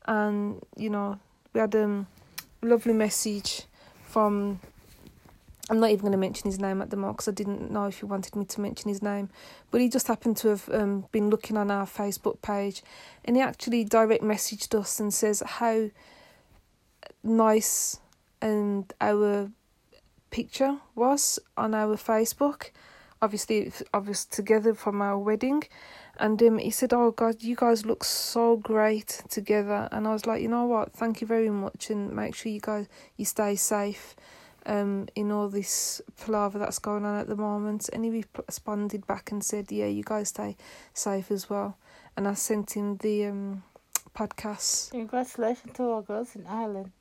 and 0.05 0.61
you 0.77 0.91
know, 0.91 1.19
we 1.53 1.59
had 1.59 1.73
a 1.73 1.83
um, 1.83 2.05
lovely 2.61 2.93
message 2.93 3.63
from 4.05 4.59
I'm 5.69 5.79
not 5.79 5.91
even 5.91 6.01
going 6.01 6.13
to 6.13 6.17
mention 6.17 6.49
his 6.49 6.60
name 6.60 6.82
at 6.82 6.89
the 6.89 6.97
moment 6.97 7.17
because 7.17 7.27
I 7.27 7.32
didn't 7.32 7.69
know 7.69 7.86
if 7.86 7.99
he 7.99 8.05
wanted 8.05 8.36
me 8.36 8.43
to 8.45 8.62
mention 8.62 8.89
his 8.89 9.03
name. 9.03 9.29
But 9.69 9.82
he 9.82 9.89
just 9.89 10.08
happened 10.08 10.38
to 10.38 10.49
have 10.49 10.67
um, 10.73 11.05
been 11.12 11.29
looking 11.29 11.58
on 11.58 11.69
our 11.69 11.86
Facebook 11.86 12.41
page 12.41 12.82
and 13.23 13.36
he 13.36 13.41
actually 13.41 13.84
direct 13.84 14.23
messaged 14.23 14.73
us 14.77 14.99
and 14.99 15.13
says 15.13 15.43
how 15.45 15.91
nice 17.23 17.99
and 18.41 18.91
our 18.99 19.51
picture 20.32 20.77
was 20.95 21.38
on 21.55 21.75
our 21.75 21.97
Facebook. 21.97 22.71
Obviously, 23.21 23.71
was 23.93 24.25
together 24.25 24.73
from 24.73 25.01
our 25.01 25.19
wedding. 25.19 25.63
And 26.17 26.41
um, 26.41 26.58
he 26.58 26.71
said, 26.71 26.93
Oh 26.93 27.12
God, 27.12 27.43
you 27.43 27.55
guys 27.55 27.86
look 27.86 28.03
so 28.03 28.58
great 28.58 29.21
together. 29.29 29.88
And 29.91 30.08
I 30.08 30.13
was 30.13 30.25
like, 30.25 30.41
You 30.41 30.47
know 30.47 30.65
what? 30.65 30.93
Thank 30.93 31.21
you 31.21 31.27
very 31.27 31.49
much. 31.49 31.91
And 31.91 32.12
make 32.12 32.34
sure 32.34 32.51
you 32.51 32.60
guys 32.60 32.88
you 33.17 33.25
stay 33.25 33.55
safe 33.55 34.15
um, 34.69 35.08
in 35.15 35.32
all 35.32 35.49
this 35.49 36.01
palaver 36.23 36.60
that's 36.60 36.79
going 36.79 37.03
on 37.03 37.19
at 37.19 37.27
the 37.27 37.36
moment. 37.36 37.89
And 37.91 38.05
he 38.05 38.23
responded 38.47 39.08
back 39.08 39.32
and 39.32 39.43
said, 39.43 39.71
"Yeah, 39.71 39.88
you 39.88 40.03
guys 40.03 40.29
stay 40.29 40.55
safe 40.93 41.32
as 41.32 41.49
well." 41.49 41.77
And 42.15 42.27
I 42.27 42.36
sent 42.36 42.77
him 42.77 42.97
the 42.97 43.25
um, 43.25 43.63
podcast. 44.15 44.91
Congratulations 44.91 45.73
to 45.73 45.91
our 45.91 46.01
girls 46.01 46.36
in 46.36 46.45
Ireland. 46.45 46.91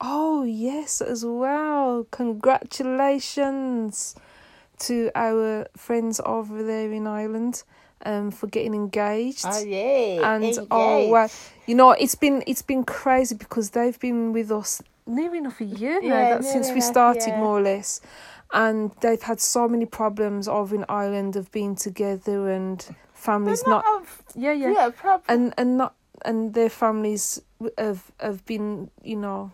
Oh 0.00 0.44
yes, 0.44 1.02
as 1.02 1.24
well. 1.24 2.06
Congratulations 2.10 4.14
to 4.78 5.10
our 5.14 5.66
friends 5.76 6.20
over 6.24 6.62
there 6.62 6.90
in 6.90 7.06
Ireland 7.06 7.64
um 8.04 8.30
for 8.30 8.46
getting 8.46 8.74
engaged. 8.74 9.44
Oh 9.46 9.62
yeah. 9.64 10.34
And 10.34 10.44
engaged. 10.44 10.66
oh 10.70 11.08
wow, 11.08 11.28
you 11.66 11.74
know 11.74 11.92
it's 11.92 12.14
been 12.14 12.42
it's 12.46 12.62
been 12.62 12.84
crazy 12.84 13.34
because 13.34 13.70
they've 13.70 13.98
been 13.98 14.32
with 14.32 14.50
us 14.50 14.82
nearly 15.06 15.38
enough 15.38 15.60
a 15.60 15.64
year 15.64 16.00
now 16.00 16.08
Yeah, 16.08 16.28
that 16.30 16.44
since 16.44 16.66
nearly 16.66 16.74
we 16.74 16.80
started 16.80 17.28
yeah. 17.28 17.40
more 17.40 17.58
or 17.58 17.62
less 17.62 18.00
and 18.52 18.90
they've 19.00 19.22
had 19.22 19.40
so 19.40 19.68
many 19.68 19.86
problems 19.86 20.48
over 20.48 20.74
in 20.74 20.84
Ireland 20.88 21.36
of 21.36 21.50
being 21.52 21.74
together 21.76 22.48
and 22.50 22.84
families 23.12 23.62
not, 23.66 23.84
not, 23.84 24.02
of, 24.02 24.22
yeah 24.34 24.52
yeah 24.52 24.72
yeah, 24.72 24.90
problem. 24.90 25.22
and 25.28 25.54
and 25.58 25.76
not 25.78 25.94
and 26.24 26.54
their 26.54 26.70
families 26.70 27.40
have 27.78 28.10
have 28.20 28.44
been 28.46 28.90
you 29.02 29.16
know 29.16 29.50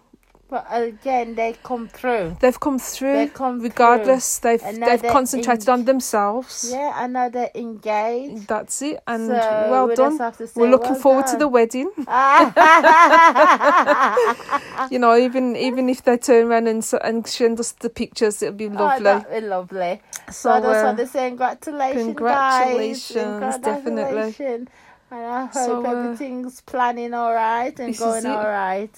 but 0.49 0.67
again, 0.71 1.35
they 1.35 1.55
come 1.63 1.89
through. 1.89 2.37
they've 2.41 2.59
come 2.61 2.79
through 2.79 3.13
They 3.13 3.27
come 3.27 3.61
regardless 3.61 4.39
they've 4.39 4.61
they've 4.63 5.03
they're 5.03 5.13
concentrated 5.13 5.69
in- 5.69 5.75
on 5.75 5.85
themselves 5.85 6.67
Yeah, 6.71 6.93
I 6.95 7.07
know 7.07 7.29
they're 7.29 7.51
engaged. 7.55 8.49
that's 8.49 8.81
it 8.83 9.01
and 9.07 9.27
so 9.29 9.67
well 9.71 9.89
we 9.89 9.95
done 9.95 10.11
just 10.11 10.19
have 10.19 10.37
to 10.39 10.47
say 10.47 10.61
we're 10.61 10.71
looking 10.71 10.93
well 10.93 11.01
forward 11.03 11.27
to 11.27 11.37
the 11.37 11.49
wedding 11.49 11.91
you 14.91 14.99
know 14.99 15.17
even 15.17 15.57
even 15.57 15.89
if 15.89 16.03
they 16.05 16.17
turn 16.17 16.47
around 16.47 16.69
and 16.69 16.89
and 17.03 17.27
send 17.27 17.59
us 17.61 17.73
the 17.73 17.91
pictures 17.91 18.43
it'll 18.43 18.55
be 18.55 18.67
Oh, 18.69 18.75
lovely 18.77 19.05
that'd 19.05 19.43
be 19.43 19.47
lovely. 19.49 20.01
so 20.31 20.33
So 20.51 20.51
I 20.51 20.61
just 20.61 20.83
uh, 20.83 20.85
want 20.85 20.99
to 20.99 21.07
say 21.07 21.29
congratulations, 21.29 22.07
congratulations, 22.07 23.41
guys. 23.41 23.59
definitely. 23.63 24.47
And 24.49 24.71
I 25.11 25.45
hope 25.47 25.53
So, 25.53 25.85
uh, 25.85 25.89
everything's 25.91 26.61
planning 26.63 27.15
all 27.15 27.33
right 27.35 27.79
and 27.79 27.97
going 27.97 28.27
all 28.27 28.49
right. 28.49 28.91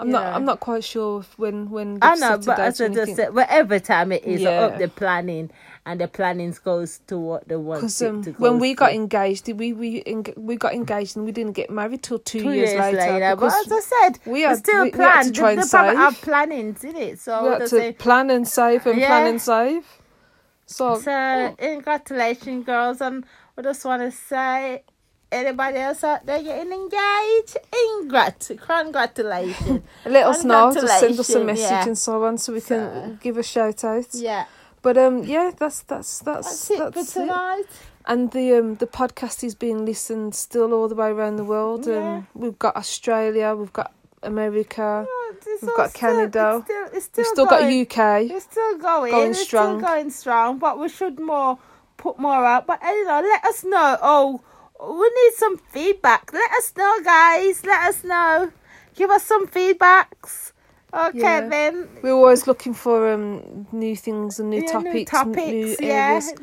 I'm 0.00 0.06
you 0.08 0.12
not. 0.14 0.34
I'm 0.34 0.44
not 0.44 0.60
quite 0.60 0.82
sure 0.82 1.22
when 1.36 1.70
when. 1.70 1.98
I 2.02 2.14
know, 2.16 2.38
but 2.38 2.58
as 2.58 2.80
I 2.80 2.88
just 2.88 3.16
said, 3.16 3.34
whatever 3.34 3.78
time 3.78 4.12
it 4.12 4.24
is, 4.24 4.40
Yeah. 4.40 4.58
hope 4.70 4.78
the 4.78 4.88
planning 4.88 5.50
and 5.84 6.00
the 6.00 6.08
planning 6.08 6.56
goes 6.64 6.98
to 7.08 7.18
what 7.18 7.46
they 7.48 7.56
want 7.56 7.80
Because 7.82 8.00
um, 8.02 8.22
to 8.24 8.32
when 8.32 8.58
we 8.58 8.74
got 8.74 8.92
engaged, 8.94 9.46
we 9.52 9.72
we 9.74 10.02
we 10.36 10.56
got 10.56 10.72
engaged 10.74 11.16
and 11.16 11.26
we 11.26 11.32
didn't 11.32 11.52
get 11.52 11.70
married 11.70 12.02
till 12.02 12.18
two, 12.18 12.40
two 12.42 12.52
years, 12.52 12.74
later. 12.74 13.20
but 13.20 13.36
because 13.36 13.66
as 13.66 13.72
I 13.72 13.80
said, 13.80 14.18
we 14.24 14.44
are 14.46 14.56
still 14.56 14.84
we- 14.84 14.90
we 14.90 14.90
to 14.92 14.96
try 14.96 15.22
the, 15.54 15.60
and 15.60 15.60
the 15.62 15.68
problem 15.68 15.96
save. 15.96 15.96
have 15.98 16.20
plannings 16.22 16.82
in 16.84 16.96
it, 16.96 17.18
so 17.20 17.42
we 17.44 17.48
had 17.50 17.58
to 17.60 17.68
say. 17.68 17.92
plan 17.92 18.30
and 18.30 18.48
save 18.48 18.86
and 18.86 18.98
plan 19.02 19.26
and 19.26 19.40
save. 19.40 19.84
So, 20.66 20.94
So, 21.00 21.54
congratulations, 21.58 22.64
girls, 22.64 23.00
and 23.00 23.24
I 23.58 23.62
just 23.62 23.84
want 23.84 24.02
to 24.02 24.10
say, 24.12 24.84
anybody 25.32 25.78
else 25.78 26.02
out 26.04 26.26
there 26.26 26.42
getting 26.42 26.72
engaged, 26.72 27.56
ingrat, 27.72 28.58
congratulations. 28.66 29.82
let 30.06 30.26
us 30.26 30.44
know. 30.44 30.72
Just 30.72 31.00
send 31.00 31.18
us 31.18 31.30
a 31.34 31.44
message 31.44 31.70
yeah. 31.70 31.86
and 31.86 31.98
so 31.98 32.24
on, 32.24 32.38
so 32.38 32.52
we 32.52 32.60
can 32.60 32.66
So- 33.12 33.18
give 33.20 33.36
a 33.38 33.42
shout 33.42 33.84
out. 33.84 34.06
yeah, 34.12 34.46
But 34.82 34.96
um, 34.98 35.22
yeah, 35.24 35.52
that's 35.56 35.82
that's 35.82 36.18
that's 36.20 36.46
that's 36.48 36.70
it 36.70 36.78
for 36.78 36.90
that's 36.90 37.16
it. 37.16 37.20
tonight. 37.20 37.64
And 38.06 38.30
the 38.32 38.54
um 38.58 38.74
the 38.76 38.86
podcast 38.86 39.44
is 39.44 39.54
being 39.54 39.84
listened 39.84 40.34
still 40.34 40.72
all 40.72 40.88
the 40.88 40.94
way 40.94 41.08
around 41.10 41.36
the 41.36 41.44
world. 41.44 41.86
Yeah. 41.86 42.16
Um, 42.16 42.26
we've 42.34 42.58
got 42.58 42.76
Australia, 42.76 43.54
we've 43.54 43.72
got 43.72 43.92
America, 44.22 45.06
Oh, 45.08 45.34
We've 45.62 45.76
got 45.76 45.90
still- 45.90 46.00
Canada. 46.00 46.46
It's 46.56 46.64
still, 46.66 46.86
it's 46.96 47.04
still 47.06 47.22
we've 47.22 47.26
still 47.28 47.46
going. 47.46 47.86
got 47.86 47.98
UK. 47.98 48.30
It's 48.30 48.44
still 48.44 48.78
going. 48.78 49.10
Going 49.12 49.30
it's 49.30 49.40
strong. 49.42 49.78
still 49.78 49.88
going 49.88 50.10
strong, 50.10 50.58
but 50.58 50.78
we 50.78 50.88
should 50.88 51.18
more 51.20 51.58
put 51.96 52.18
more 52.18 52.44
out. 52.44 52.66
But 52.66 52.80
know, 52.82 53.20
let 53.22 53.44
us 53.44 53.64
know. 53.64 53.96
Oh, 54.02 54.40
we 54.82 55.08
need 55.08 55.32
some 55.34 55.58
feedback. 55.58 56.32
Let 56.32 56.50
us 56.52 56.72
know, 56.76 57.00
guys. 57.04 57.64
Let 57.64 57.88
us 57.88 58.04
know. 58.04 58.50
Give 58.94 59.10
us 59.10 59.24
some 59.24 59.46
feedbacks. 59.46 60.52
Okay, 60.92 61.18
Yeah. 61.18 61.48
then. 61.48 61.88
We're 62.02 62.12
always 62.12 62.46
looking 62.46 62.74
for 62.74 63.12
um 63.12 63.66
new 63.72 63.94
things 63.96 64.40
and 64.40 64.50
new 64.50 64.62
Yeah, 64.62 64.72
topics, 64.72 64.94
new 64.94 65.04
topics. 65.04 65.36
new 65.52 65.76
yeah. 65.80 65.94
areas. 66.08 66.34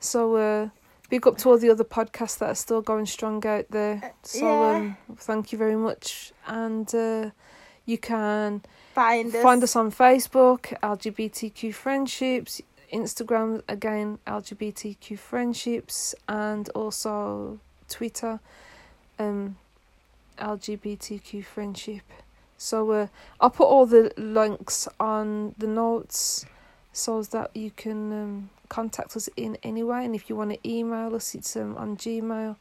So 0.00 0.36
uh, 0.36 0.68
big 1.10 1.26
up 1.26 1.36
to 1.38 1.48
all 1.50 1.58
the 1.58 1.70
other 1.70 1.84
podcasts 1.84 2.38
that 2.38 2.48
are 2.50 2.54
still 2.54 2.80
going 2.82 3.06
strong 3.06 3.44
out 3.46 3.66
there. 3.70 4.14
So 4.22 4.46
yeah. 4.46 4.76
um, 4.76 4.96
thank 5.16 5.50
you 5.52 5.58
very 5.58 5.74
much, 5.76 6.32
and 6.46 6.92
uh, 6.94 7.30
you 7.86 7.98
can 7.98 8.62
Find 8.94 9.34
us. 9.34 9.42
find 9.42 9.62
us 9.64 9.74
on 9.76 9.90
Facebook, 9.90 10.72
LGBTQ 10.82 11.74
Friendships, 11.74 12.62
Instagram 12.92 13.62
again, 13.68 14.18
LGBTQ 14.26 15.18
Friendships, 15.18 16.14
and 16.28 16.68
also 16.70 17.58
Twitter, 17.88 18.40
um, 19.18 19.56
LGBTQ 20.38 21.44
Friendship. 21.44 22.02
So 22.56 22.90
uh, 22.90 23.06
I'll 23.40 23.50
put 23.50 23.66
all 23.66 23.86
the 23.86 24.12
links 24.16 24.88
on 24.98 25.54
the 25.58 25.66
notes 25.66 26.44
so 26.92 27.22
that 27.22 27.54
you 27.54 27.70
can 27.70 28.12
um, 28.12 28.50
contact 28.68 29.16
us 29.16 29.28
in 29.36 29.56
any 29.62 29.82
way. 29.82 30.04
And 30.04 30.14
if 30.14 30.28
you 30.28 30.36
want 30.36 30.50
to 30.50 30.68
email 30.68 31.14
us, 31.14 31.34
it's 31.34 31.56
um, 31.56 31.76
on 31.76 31.96
Gmail 31.96 32.56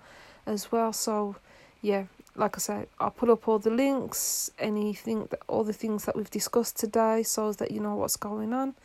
as 0.45 0.71
well. 0.71 0.93
So 0.93 1.37
yeah, 1.81 2.05
like 2.35 2.55
I 2.57 2.59
said, 2.59 2.87
I'll 2.99 3.11
put 3.11 3.29
up 3.29 3.47
all 3.47 3.59
the 3.59 3.71
links, 3.71 4.51
anything, 4.59 5.25
that, 5.31 5.41
all 5.47 5.63
the 5.63 5.73
things 5.73 6.05
that 6.05 6.15
we've 6.15 6.29
discussed 6.29 6.77
today, 6.77 7.23
so 7.23 7.51
that 7.53 7.71
you 7.71 7.79
know 7.79 7.95
what's 7.95 8.15
going 8.15 8.53
on. 8.53 8.75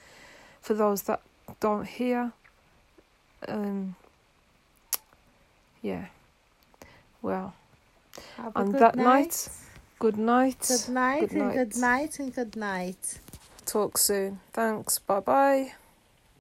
For 0.60 0.74
those 0.74 1.02
that 1.02 1.20
don't 1.60 1.86
hear, 1.86 2.32
um, 3.46 3.96
yeah. 5.82 6.06
Well, 7.22 7.54
Have 8.36 8.54
a 8.56 8.58
on 8.58 8.72
good 8.72 8.80
that 8.80 8.96
night, 8.96 9.48
good 9.98 10.18
night. 10.18 10.66
Good 10.68 10.88
night, 10.88 11.20
Good 11.20 11.30
and 11.32 11.40
night. 11.40 11.54
good 11.54 11.76
night 11.76 12.18
and 12.18 12.34
good 12.34 12.56
night. 12.56 13.18
Talk 13.64 13.96
soon. 13.96 14.40
Thanks. 14.52 14.98
Bye 14.98 15.20
bye. 15.20 15.72